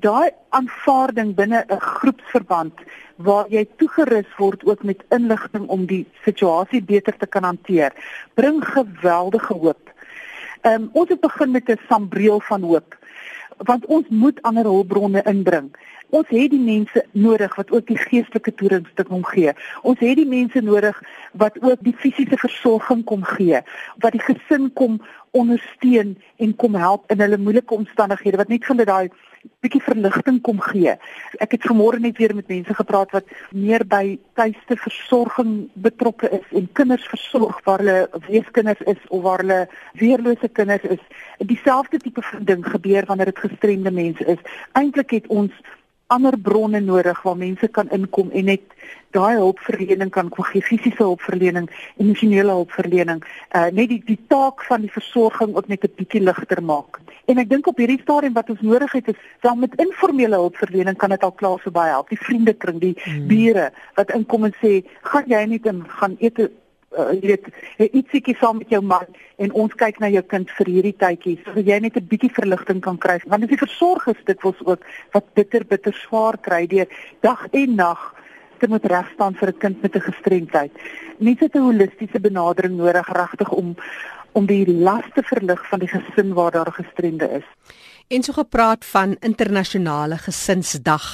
Daai 0.00 0.30
aanvaarding 0.48 1.34
binne 1.34 1.64
'n 1.68 1.80
groepsverband 1.80 2.74
waar 3.16 3.46
jy 3.48 3.66
toegerus 3.76 4.30
word 4.36 4.64
ook 4.64 4.82
met 4.82 5.04
inligting 5.10 5.66
om 5.66 5.86
die 5.86 6.06
situasie 6.24 6.82
beter 6.82 7.16
te 7.16 7.26
kan 7.26 7.42
hanteer, 7.42 7.92
bring 8.34 8.64
geweldige 8.64 9.54
hoop. 9.54 9.90
Ehm 10.62 10.82
um, 10.82 10.90
ons 10.92 11.08
het 11.08 11.20
begin 11.20 11.50
met 11.50 11.68
'n 11.68 11.80
sambreel 11.88 12.40
van 12.40 12.62
hoop 12.62 12.96
want 13.66 13.86
ons 13.86 14.08
moet 14.08 14.42
ander 14.42 14.64
hulpbronne 14.64 15.22
inbring. 15.22 15.70
Ons 16.08 16.28
het 16.32 16.50
die 16.50 16.60
mense 16.60 17.04
nodig 17.12 17.54
wat 17.56 17.70
ook 17.70 17.86
die 17.86 17.98
geestelike 17.98 18.54
toerusting 18.54 19.08
kom 19.08 19.24
gee. 19.28 19.52
Ons 19.82 20.00
het 20.00 20.16
die 20.16 20.28
mense 20.28 20.60
nodig 20.64 20.96
wat 21.32 21.58
ook 21.60 21.82
die 21.84 21.94
fisiese 21.96 22.38
versorging 22.40 23.04
kom 23.04 23.26
gee, 23.28 23.60
wat 24.00 24.16
die 24.16 24.24
gesin 24.24 24.70
kom 24.72 25.02
ondersteun 25.42 26.16
en 26.36 26.56
kom 26.56 26.74
help 26.74 27.08
in 27.12 27.20
hulle 27.24 27.38
moeilike 27.38 27.74
omstandighede 27.74 28.40
wat 28.40 28.52
net 28.52 28.64
vir 28.66 28.74
hulle 28.74 28.88
daai 28.92 29.08
bietjie 29.62 29.80
verligting 29.82 30.40
kom 30.46 30.60
gee. 30.62 30.94
Ek 31.42 31.54
het 31.56 31.66
vanmôre 31.66 32.00
net 32.02 32.18
weer 32.18 32.34
met 32.34 32.50
mense 32.50 32.74
gepraat 32.74 33.12
wat 33.16 33.30
meer 33.54 33.84
by 33.86 34.18
tuiste 34.38 34.76
versorging 34.82 35.52
betrokke 35.86 36.30
is 36.40 36.54
en 36.58 36.68
kinders 36.78 37.06
versorg 37.10 37.58
waar 37.66 37.82
hulle 37.82 38.22
weeskinders 38.28 38.82
is 38.90 39.00
of 39.08 39.22
waar 39.26 39.42
hulle 39.44 39.60
weerlose 40.00 40.50
kinders 40.58 40.86
is. 40.96 41.02
Dieselfde 41.38 42.02
tipe 42.02 42.22
van 42.22 42.44
ding 42.44 42.66
gebeur 42.66 43.06
wanneer 43.06 43.32
dit 43.32 43.44
gestremde 43.46 43.94
mense 43.94 44.24
is. 44.24 44.42
Eintlik 44.78 45.16
het 45.18 45.26
ons 45.26 45.54
ander 46.08 46.38
bronne 46.38 46.80
nodig 46.80 47.22
waar 47.22 47.36
mense 47.36 47.68
kan 47.68 47.90
inkom 47.90 48.30
en 48.30 48.44
net 48.48 48.62
daai 49.16 49.36
hulpverlening 49.36 50.10
kan 50.12 50.30
gee 50.36 50.62
fisiese 50.62 51.02
hulpverlening, 51.02 51.68
emosionele 51.96 52.52
hulpverlening, 52.52 53.22
uh 53.56 53.68
net 53.72 53.88
die 53.92 54.00
die 54.06 54.18
taak 54.32 54.64
van 54.68 54.84
die 54.84 54.92
versorging 54.92 55.56
ook 55.56 55.68
net 55.68 55.84
'n 55.84 55.96
bietjie 55.96 56.20
ligter 56.20 56.62
maak. 56.62 57.00
En 57.26 57.38
ek 57.38 57.48
dink 57.48 57.66
op 57.66 57.76
hierdie 57.76 58.00
stadium 58.00 58.32
wat 58.32 58.50
ons 58.50 58.60
nodig 58.60 58.92
het 58.92 59.08
is 59.08 59.20
dan 59.40 59.58
met 59.58 59.74
informele 59.76 60.36
hulpverlening 60.36 60.96
kan 60.96 61.10
dit 61.10 61.22
al 61.22 61.32
klaar 61.32 61.60
so 61.64 61.70
baie 61.70 61.90
help. 61.90 62.08
Die 62.08 62.24
vriendekring, 62.24 62.80
die 62.80 62.96
hmm. 62.96 63.26
bure 63.26 63.72
wat 63.94 64.10
inkom 64.10 64.44
en 64.44 64.54
sê, 64.62 64.84
"Gaan 65.02 65.24
jy 65.26 65.44
net 65.44 65.66
in 65.66 65.84
gaan 65.88 66.16
eet 66.20 66.50
uh, 66.96 67.12
jy 67.12 67.34
weet 67.34 67.92
ietsiekie 67.92 68.36
saam 68.40 68.58
met 68.58 68.70
jou 68.70 68.80
man 68.82 69.06
en 69.36 69.52
ons 69.52 69.74
kyk 69.74 70.00
na 70.00 70.08
jou 70.08 70.22
kind 70.22 70.50
vir 70.58 70.66
hierdie 70.66 70.96
tydjie 70.96 71.36
sodat 71.44 71.66
jy 71.66 71.80
net 71.80 71.96
'n 71.96 72.08
bietjie 72.12 72.32
verligting 72.32 72.80
kan 72.80 72.98
kry 72.98 73.18
want 73.26 73.42
as 73.42 73.50
die 73.50 73.64
versorgers 73.64 74.22
dit 74.24 74.42
wels 74.42 74.62
ook 74.64 74.84
wat 75.12 75.34
bitter 75.34 75.64
bitter 75.64 75.92
swaar 75.92 76.38
kry 76.38 76.66
deur 76.66 76.88
dag 77.20 77.46
en 77.52 77.74
nag 77.74 78.14
te 78.58 78.68
moet 78.68 78.84
regstaan 78.84 79.34
vir 79.34 79.48
'n 79.48 79.58
kind 79.58 79.82
met 79.82 79.94
'n 79.94 80.00
gestremdheid. 80.10 80.72
Mense 81.18 81.44
het 81.44 81.54
'n 81.54 81.66
holistiese 81.68 82.20
benadering 82.20 82.76
nodig 82.76 83.08
regtig 83.12 83.50
om 83.50 83.76
om 84.32 84.46
die 84.46 84.66
laste 84.66 85.22
verlig 85.22 85.68
van 85.68 85.78
die 85.78 85.88
gesin 85.88 86.34
waar 86.34 86.50
daar 86.50 86.72
gestremde 86.72 87.28
is 87.30 87.46
en 88.08 88.24
so 88.24 88.32
gepraat 88.32 88.84
van 88.88 89.16
internasionale 89.20 90.18
gesinsdag. 90.18 91.06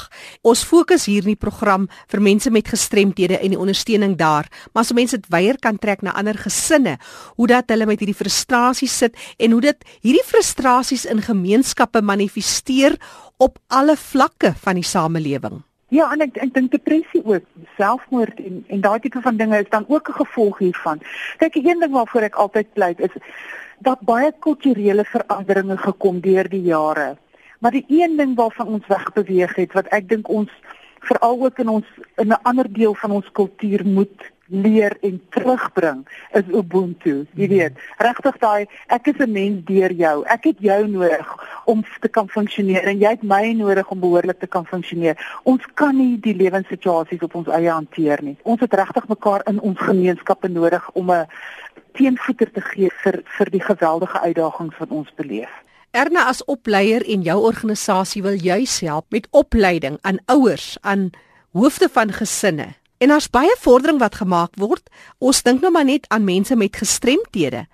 Ons 0.46 0.62
fokus 0.66 1.08
hier 1.10 1.24
in 1.26 1.32
die 1.32 1.40
program 1.40 1.88
vir 2.12 2.22
mense 2.22 2.52
met 2.54 2.70
gestremthede 2.70 3.40
en 3.40 3.54
die 3.54 3.60
ondersteuning 3.60 4.16
daar, 4.20 4.48
maar 4.72 4.86
as 4.86 4.94
mense 4.94 5.18
dit 5.18 5.28
weier 5.34 5.58
kan 5.58 5.78
trek 5.78 6.06
na 6.06 6.14
ander 6.14 6.38
gesinne, 6.38 6.96
hoe 7.34 7.50
dat 7.50 7.70
hulle 7.74 7.90
met 7.90 8.02
hierdie 8.02 8.18
frustrasies 8.18 8.94
sit 9.04 9.18
en 9.38 9.56
hoe 9.56 9.62
dit 9.66 9.86
hierdie 10.06 10.26
frustrasies 10.26 11.06
in 11.10 11.22
gemeenskappe 11.24 12.02
manifesteer 12.02 12.98
op 13.42 13.58
alle 13.68 13.98
vlakke 13.98 14.54
van 14.62 14.78
die 14.78 14.86
samelewing. 14.86 15.64
Ja, 15.94 16.08
en 16.10 16.24
ek 16.24 16.38
ek 16.42 16.54
dink 16.56 16.72
depressie 16.72 17.20
ook, 17.22 17.44
selfmoord 17.78 18.40
en 18.42 18.62
en 18.74 18.80
daai 18.82 18.98
tipe 19.04 19.20
van 19.22 19.36
dinge 19.38 19.60
is 19.62 19.70
dan 19.70 19.84
ook 19.88 20.08
'n 20.10 20.18
gevolg 20.20 20.58
hiervan. 20.58 21.02
Kyk, 21.38 21.54
een 21.54 21.80
ding 21.80 21.92
waarvoor 21.92 22.26
ek 22.26 22.34
altyd 22.34 22.72
pleit 22.72 23.00
is 23.00 23.14
dat 23.78 24.00
baie 24.00 24.32
kulturele 24.38 25.04
veranderinge 25.04 25.76
gekom 25.76 26.20
deur 26.20 26.48
die 26.48 26.62
jare. 26.62 27.16
Maar 27.60 27.70
die 27.70 27.84
een 27.88 28.16
ding 28.16 28.34
waarvan 28.36 28.66
ons 28.66 28.86
wegbeweeg 28.86 29.54
het 29.54 29.72
wat 29.72 29.86
ek 29.86 30.08
dink 30.08 30.28
ons 30.28 30.50
veral 31.00 31.44
ook 31.44 31.58
in 31.58 31.68
ons 31.68 31.86
in 32.16 32.28
'n 32.28 32.42
ander 32.42 32.72
deel 32.72 32.94
van 32.94 33.10
ons 33.10 33.32
kultuur 33.32 33.86
moet 33.86 34.32
leer 34.48 34.96
en 35.00 35.20
terugbring 35.30 36.04
is 36.32 36.48
ubuntu. 36.52 37.26
Jy 37.34 37.48
weet, 37.48 37.78
regtig 37.98 38.38
daai 38.42 38.66
ek 38.92 39.06
is 39.06 39.18
'n 39.18 39.32
mens 39.32 39.64
deur 39.64 39.92
jou. 39.92 40.24
Ek 40.26 40.44
het 40.44 40.58
jou 40.58 40.86
nodig 40.88 41.28
om 41.64 41.84
te 42.00 42.08
kan 42.08 42.28
funksioneer 42.28 42.84
en 42.84 42.98
jy 42.98 43.08
het 43.08 43.22
my 43.22 43.52
nodig 43.52 43.90
om 43.90 44.00
behoorlik 44.00 44.38
te 44.38 44.46
kan 44.46 44.66
funksioneer. 44.66 45.16
Ons 45.42 45.62
kan 45.74 45.96
nie 45.96 46.20
die 46.20 46.34
lewenssituasies 46.34 47.22
op 47.22 47.34
ons 47.34 47.48
eie 47.48 47.70
hanteer 47.70 48.22
nie. 48.22 48.36
Ons 48.42 48.60
het 48.60 48.74
regtig 48.74 49.08
mekaar 49.08 49.42
in 49.46 49.60
ons 49.60 49.78
gemeenskappe 49.78 50.48
nodig 50.48 50.90
om 50.92 51.10
'n 51.10 51.26
teenvoeter 51.92 52.50
te 52.50 52.60
gee 52.60 52.90
vir 53.02 53.22
vir 53.24 53.50
die 53.50 53.62
geweldige 53.62 54.20
uitdagings 54.20 54.78
wat 54.78 54.90
ons 54.90 55.14
beleef. 55.16 55.50
Erna 55.90 56.24
as 56.24 56.44
opleier 56.44 57.04
en 57.06 57.22
jou 57.22 57.36
organisasie 57.46 58.22
wil 58.22 58.34
juis 58.34 58.80
help 58.80 59.06
met 59.10 59.28
opleiding 59.30 59.98
aan 60.02 60.18
ouers, 60.26 60.78
aan 60.80 61.10
hoofde 61.52 61.88
van 61.88 62.12
gesinne. 62.12 62.74
En 63.04 63.10
daar's 63.12 63.28
baie 63.28 63.52
vordering 63.60 63.98
wat 64.00 64.14
gemaak 64.16 64.54
word. 64.56 64.86
Ons 65.20 65.42
dink 65.44 65.60
nou 65.60 65.70
maar 65.74 65.84
net 65.84 66.06
aan 66.08 66.24
mense 66.24 66.56
met 66.56 66.76
gestremthede. 66.76 67.66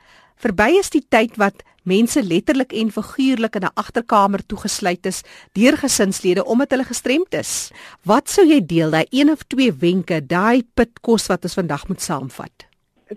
Verby 0.42 0.72
is 0.80 0.90
die 0.90 1.04
tyd 1.06 1.36
wat 1.38 1.62
mense 1.86 2.22
letterlik 2.22 2.72
en 2.74 2.90
figuurlik 2.90 3.54
in 3.54 3.64
'n 3.64 3.76
agterkamer 3.78 4.42
toegesluit 4.46 5.06
is 5.06 5.22
deur 5.52 5.76
gesinslede 5.76 6.44
omdat 6.44 6.70
hulle 6.70 6.84
gestremd 6.84 7.34
is. 7.34 7.70
Wat 8.02 8.28
sou 8.28 8.46
jy 8.46 8.66
deel, 8.66 8.90
daai 8.90 9.06
een 9.10 9.30
of 9.30 9.42
twee 9.46 9.72
wenke, 9.72 10.26
daai 10.26 10.62
pitkos 10.74 11.26
wat 11.26 11.44
ons 11.44 11.54
vandag 11.54 11.88
moet 11.88 12.02
saamvat? 12.02 12.66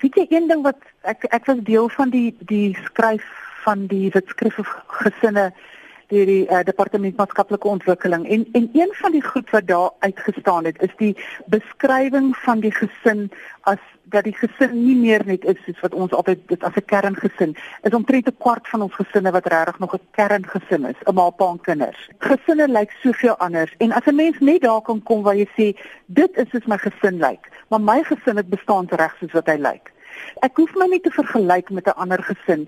weet 0.02 0.16
jy 0.16 0.26
een 0.30 0.48
ding 0.48 0.64
wat 0.64 0.80
ek 1.02 1.26
ek 1.30 1.46
was 1.46 1.60
deel 1.62 1.90
van 1.90 2.10
die 2.10 2.36
die 2.40 2.78
skryf 2.86 3.26
van 3.66 3.88
die 3.88 4.10
wetskrif 4.14 4.58
gesinne 4.88 5.54
deur 6.14 6.30
die 6.30 6.44
uh, 6.48 6.62
departement 6.68 7.18
maatskaplike 7.18 7.68
ontwikkeling. 7.68 8.28
En 8.30 8.46
en 8.60 8.70
een 8.74 8.94
van 9.02 9.12
die 9.12 9.24
goed 9.24 9.50
wat 9.50 9.68
daar 9.68 9.90
uitgestaan 10.00 10.66
het 10.70 10.82
is 10.82 10.94
die 10.98 11.16
beskrywing 11.46 12.32
van 12.46 12.60
die 12.60 12.72
gesin 12.72 13.32
as 13.70 13.82
dat 14.14 14.24
die 14.28 14.36
gesin 14.36 14.74
nie 14.86 14.96
meer 14.96 15.24
net 15.26 15.46
is 15.46 15.60
soos 15.66 15.80
wat 15.86 15.94
ons 15.94 16.14
altyd 16.14 16.42
dit 16.48 16.64
as 16.64 16.76
'n 16.76 16.86
kerngesin 16.86 17.56
is 17.82 17.94
omtrent 17.94 18.28
'n 18.28 18.38
kwart 18.38 18.68
van 18.68 18.82
ons 18.82 18.96
gesinne 18.96 19.32
wat 19.32 19.48
regtig 19.48 19.80
nog 19.80 19.96
'n 19.96 20.08
kerngesin 20.12 20.86
is 20.86 21.00
'n 21.06 21.16
ma 21.16 21.30
pa 21.30 21.50
en 21.52 21.62
kinders. 21.62 22.10
Gesinne 22.18 22.68
lyk 22.68 22.92
soveel 23.02 23.38
anders 23.38 23.74
en 23.78 23.92
as 23.92 24.06
'n 24.06 24.16
mens 24.16 24.40
net 24.40 24.62
daar 24.62 24.82
kan 24.82 25.04
kom 25.04 25.24
waar 25.24 25.36
jy 25.36 25.48
sê 25.58 25.68
dit 26.06 26.38
is 26.38 26.50
soos 26.50 26.66
my 26.66 26.78
gesin 26.78 27.18
lyk 27.18 27.50
maar 27.70 27.82
my 27.82 28.04
gesin 28.04 28.38
het 28.38 28.50
bestaan 28.50 28.88
reg 28.90 29.16
soos 29.20 29.32
wat 29.32 29.48
hy 29.48 29.58
lyk 29.58 29.93
Ek 30.46 30.58
hoef 30.58 30.74
my 30.76 30.88
nie 30.92 31.00
te 31.04 31.12
vergelyk 31.14 31.70
met 31.70 31.88
'n 31.88 31.98
ander 32.04 32.24
gesin 32.24 32.68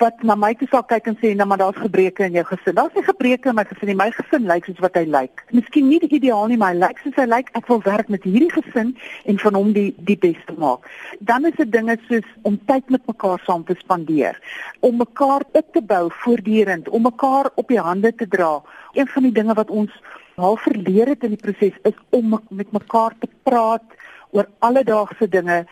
wat 0.00 0.22
na 0.22 0.34
my 0.34 0.54
toe 0.54 0.68
sal 0.68 0.82
kyk 0.82 1.06
en 1.06 1.16
sê 1.22 1.34
nou 1.36 1.46
maar 1.46 1.58
daar's 1.58 1.76
gebreke 1.76 2.24
in 2.24 2.32
jou 2.32 2.44
gesin. 2.44 2.74
Daar's 2.74 2.94
nie 2.94 3.02
gebreke 3.02 3.48
in 3.48 3.54
my 3.54 3.64
gesin 3.64 3.88
nie. 3.88 3.94
My 3.94 4.10
gesin 4.10 4.46
lyk 4.46 4.64
soos 4.64 4.78
wat 4.78 4.94
hy 4.94 5.04
lyk. 5.04 5.44
Miskien 5.50 5.88
nie 5.88 5.98
die 5.98 6.08
ideaal 6.08 6.46
nie, 6.46 6.56
maar 6.56 6.72
hy 6.72 6.78
lyk 6.78 6.98
soos 7.02 7.16
hy 7.16 7.26
lyk. 7.26 7.50
Ek 7.54 7.66
wil 7.66 7.82
werk 7.82 8.08
met 8.08 8.22
hierdie 8.22 8.52
gesin 8.52 8.96
en 9.24 9.38
van 9.38 9.54
hom 9.54 9.72
die 9.72 9.94
die 9.98 10.18
beste 10.18 10.52
maak. 10.58 10.86
Dan 11.20 11.44
is 11.44 11.56
dit 11.56 11.72
dinge 11.72 11.98
soos 12.08 12.28
om 12.42 12.60
tyd 12.66 12.90
met 12.90 13.06
mekaar 13.06 13.40
saam 13.46 13.64
te 13.64 13.74
spandeer, 13.78 14.40
om 14.80 14.96
mekaar 14.96 15.42
op 15.52 15.72
te 15.72 15.82
bou 15.82 16.10
voortdurend, 16.10 16.88
om 16.88 17.02
mekaar 17.02 17.50
op 17.54 17.68
die 17.68 17.80
hande 17.80 18.14
te 18.14 18.28
dra. 18.28 18.62
Een 18.92 19.06
van 19.06 19.22
die 19.22 19.32
dinge 19.32 19.54
wat 19.54 19.70
ons 19.70 19.90
al 20.36 20.56
verleer 20.56 21.08
het 21.08 21.24
in 21.24 21.32
die 21.34 21.40
proses 21.40 21.76
is 21.88 21.96
om 22.10 22.36
met 22.48 22.72
mekaar 22.72 23.14
te 23.20 23.28
praat 23.42 23.84
oor 24.30 24.48
alledaagse 24.58 25.28
dinge 25.28 25.64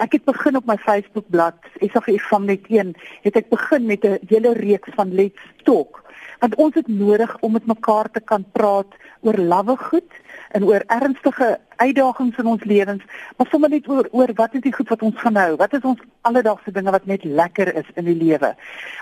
Ek 0.00 0.12
het 0.16 0.24
begin 0.24 0.56
op 0.56 0.64
my 0.64 0.78
Facebookblad, 0.80 1.58
SAGF 1.80 2.28
van 2.30 2.46
net 2.48 2.64
1, 2.68 2.94
het 3.26 3.36
ek 3.36 3.50
begin 3.50 3.84
met 3.86 4.04
'n 4.04 4.18
hele 4.28 4.52
reeks 4.52 4.94
van 4.94 5.12
Let's 5.12 5.42
Talk. 5.64 6.00
Want 6.40 6.54
ons 6.54 6.74
het 6.74 6.88
nodig 6.88 7.36
om 7.40 7.52
met 7.52 7.66
mekaar 7.66 8.10
te 8.10 8.20
kan 8.20 8.44
praat 8.52 8.86
oor 9.20 9.36
lawwe 9.36 9.76
goed 9.76 10.10
en 10.50 10.64
oor 10.64 10.82
ernstige 10.86 11.58
uitdagings 11.76 12.38
in 12.38 12.46
ons 12.46 12.64
lewens, 12.64 13.02
maar 13.36 13.46
sommer 13.50 13.70
net 13.70 13.88
oor 13.88 14.08
oor 14.10 14.32
wat 14.34 14.54
is 14.54 14.60
die 14.60 14.72
goed 14.72 14.88
wat 14.88 15.02
ons 15.02 15.20
gaan 15.20 15.36
hou? 15.36 15.56
Wat 15.56 15.72
is 15.72 15.80
ons 15.80 16.00
alledaagse 16.20 16.72
dinge 16.72 16.90
wat 16.90 17.06
net 17.06 17.24
lekker 17.24 17.74
is 17.74 17.86
in 17.94 18.04
die 18.04 18.16
lewe? 18.16 18.54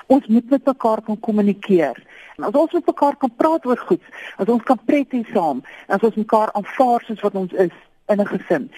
Ons 0.06 0.26
moet 0.26 0.50
met 0.50 0.64
mekaar 0.64 1.02
kan 1.02 1.20
kommunikeer. 1.20 2.02
En 2.36 2.44
as 2.44 2.54
ons 2.54 2.72
met 2.72 2.86
mekaar 2.86 3.16
kan 3.16 3.34
praat 3.36 3.66
oor 3.66 3.78
goed, 3.78 4.02
as 4.36 4.48
ons 4.48 4.62
kan 4.62 4.78
pret 4.84 5.12
hê 5.12 5.24
saam, 5.32 5.62
as 5.86 6.02
ons 6.02 6.14
mekaar 6.14 6.52
aanvaar 6.52 7.04
soos 7.06 7.20
wat 7.20 7.34
ons 7.34 7.52
is 7.52 7.76
in 8.08 8.20
'n 8.20 8.26
gesin, 8.26 8.70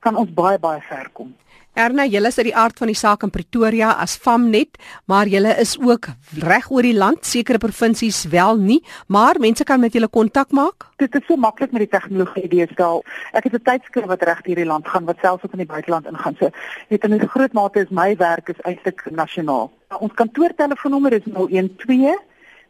kan 0.00 0.16
ons 0.16 0.30
baie 0.34 0.58
baie 0.58 0.80
ver 0.80 1.08
kom. 1.12 1.34
Erna, 1.80 2.04
julle 2.04 2.28
is 2.28 2.36
uit 2.36 2.50
die 2.50 2.56
aard 2.60 2.76
van 2.76 2.90
die 2.90 2.98
saak 2.98 3.22
in 3.24 3.30
Pretoria 3.32 3.94
as 4.02 4.12
Famnet, 4.20 4.76
maar 5.08 5.28
julle 5.30 5.54
is 5.62 5.78
ook 5.80 6.10
reg 6.42 6.66
oor 6.68 6.84
die 6.84 6.96
land, 6.96 7.22
sekere 7.24 7.60
provinsies 7.62 8.26
wel 8.28 8.60
nie, 8.60 8.80
maar 9.08 9.40
mense 9.40 9.64
kan 9.64 9.80
met 9.80 9.96
julle 9.96 10.10
kontak 10.12 10.52
maak. 10.52 10.90
Dit 11.00 11.16
is 11.16 11.24
so 11.24 11.40
maklik 11.40 11.72
met 11.72 11.86
die 11.86 11.92
tegnologie 11.94 12.50
deesdae. 12.52 13.00
Ek 13.32 13.48
het 13.48 13.54
'n 13.54 13.64
tydskrif 13.64 14.10
wat 14.12 14.26
reg 14.28 14.42
hierdie 14.44 14.68
land 14.68 14.88
gaan 14.88 15.06
wat 15.06 15.16
selfs 15.22 15.44
ook 15.44 15.52
in 15.56 15.64
die 15.64 15.72
buiteland 15.72 16.06
ingaan. 16.06 16.36
So, 16.40 16.50
weet 16.88 17.04
in 17.04 17.14
'n 17.14 17.28
groot 17.28 17.52
mate 17.52 17.80
is 17.80 17.88
my 17.90 18.16
werk 18.16 18.48
is 18.48 18.60
eintlik 18.64 19.00
nasionaal. 19.10 19.72
Ons 20.00 20.12
kantoortelefoonnommer 20.12 21.12
is 21.12 21.24
012 21.24 22.20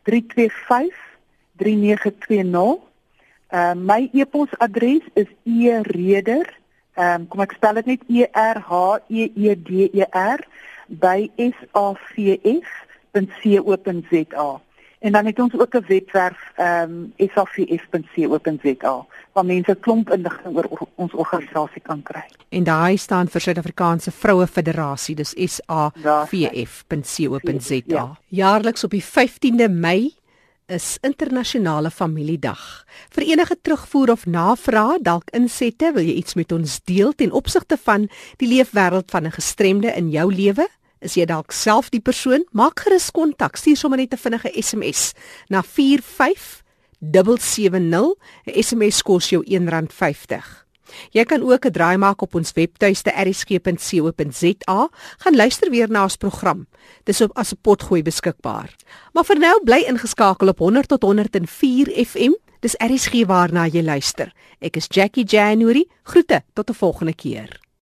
325 0.05 0.95
3920. 1.57 2.79
Uh, 3.51 3.75
my 3.75 4.09
e-posadres 4.13 5.03
is 5.15 5.27
ereder 5.45 6.60
Ehm 7.01 7.21
um, 7.21 7.29
kom 7.33 7.41
ek 7.41 7.53
spel 7.57 7.75
dit 7.81 7.87
net 7.87 8.03
E 8.09 8.27
R 8.37 8.59
H 8.69 8.73
E 9.09 9.23
E 9.35 9.55
D 9.57 9.71
E 9.89 10.05
R 10.13 10.41
by 11.01 11.31
savf.co.za. 11.37 12.61
En 15.01 15.13
dan 15.13 15.27
het 15.27 15.41
ons 15.41 15.55
ook 15.59 15.75
'n 15.75 15.85
webwerf 15.87 16.53
ehm 16.57 16.91
um, 16.91 17.13
savf.co.za 17.17 19.07
waar 19.33 19.45
mense 19.45 19.77
klomp 19.81 20.11
inligting 20.11 20.57
oor 20.57 20.69
ons 20.95 21.13
organisasie 21.13 21.81
kan 21.83 22.03
kry. 22.03 22.25
En 22.49 22.65
daai 22.65 22.97
staan 22.97 23.29
vir 23.29 23.41
Suid-Afrikaanse 23.41 24.11
Vroue 24.11 24.47
Federasie, 24.47 25.15
dis 25.15 25.35
savf.co.za. 25.47 26.35
Ja. 27.87 28.19
Jaarliks 28.29 28.85
op 28.85 28.91
die 28.91 29.05
15de 29.05 29.69
Mei 29.71 30.20
is 30.71 30.99
internasionale 31.03 31.91
familiedag. 31.91 32.85
Vir 33.15 33.25
enige 33.33 33.57
terugvoer 33.63 34.11
of 34.15 34.27
navraag, 34.27 35.01
dalk 35.03 35.31
insette, 35.37 35.93
wil 35.95 36.05
jy 36.07 36.15
iets 36.21 36.35
met 36.39 36.53
ons 36.55 36.79
deel 36.89 37.13
ten 37.19 37.33
opsigte 37.37 37.77
van 37.85 38.09
die 38.39 38.49
leefwêreld 38.49 39.11
van 39.11 39.27
'n 39.27 39.37
gestremde 39.37 39.91
in 39.97 40.11
jou 40.11 40.35
lewe? 40.35 40.69
Is 41.01 41.15
jy 41.15 41.25
dalk 41.25 41.53
self 41.53 41.91
die 41.91 42.01
persoon? 42.01 42.45
Maak 42.53 42.81
gerus 42.81 43.11
kontak. 43.11 43.57
Stuur 43.57 43.77
sommer 43.77 43.99
net 43.99 44.13
'n 44.13 44.17
vinnige 44.17 44.63
SMS 44.63 45.13
na 45.49 45.63
45770. 45.63 48.15
'n 48.47 48.63
SMS 48.63 49.03
kos 49.03 49.31
jou 49.31 49.45
R1.50. 49.45 50.70
Jy 51.11 51.25
kan 51.25 51.43
ook 51.43 51.67
'n 51.67 51.73
draai 51.73 51.97
maak 51.97 52.23
op 52.23 52.35
ons 52.35 52.53
webtuiste 52.53 53.13
eriskepe.co.za. 53.13 54.89
Gaan 55.19 55.37
luister 55.37 55.71
weer 55.71 55.91
na 55.91 56.03
ons 56.03 56.17
program. 56.17 56.67
Dis 57.05 57.21
op 57.21 57.37
as 57.37 57.53
'n 57.53 57.59
potgooi 57.63 58.03
beskikbaar. 58.03 58.77
Maar 59.13 59.25
vir 59.25 59.39
nou 59.39 59.65
bly 59.65 59.85
ingeskakel 59.89 60.49
op 60.49 60.59
100 60.59 60.89
tot 60.89 61.03
104 61.03 62.07
FM 62.07 62.33
Dis 62.61 62.77
RSG 62.77 63.25
waarna 63.25 63.65
jy 63.73 63.81
luister. 63.81 64.35
Ek 64.61 64.77
is 64.77 64.89
Jackie 64.93 65.25
January. 65.25 65.87
Groete 66.05 66.43
tot 66.53 66.69
'n 66.71 66.75
volgende 66.75 67.15
keer. 67.15 67.70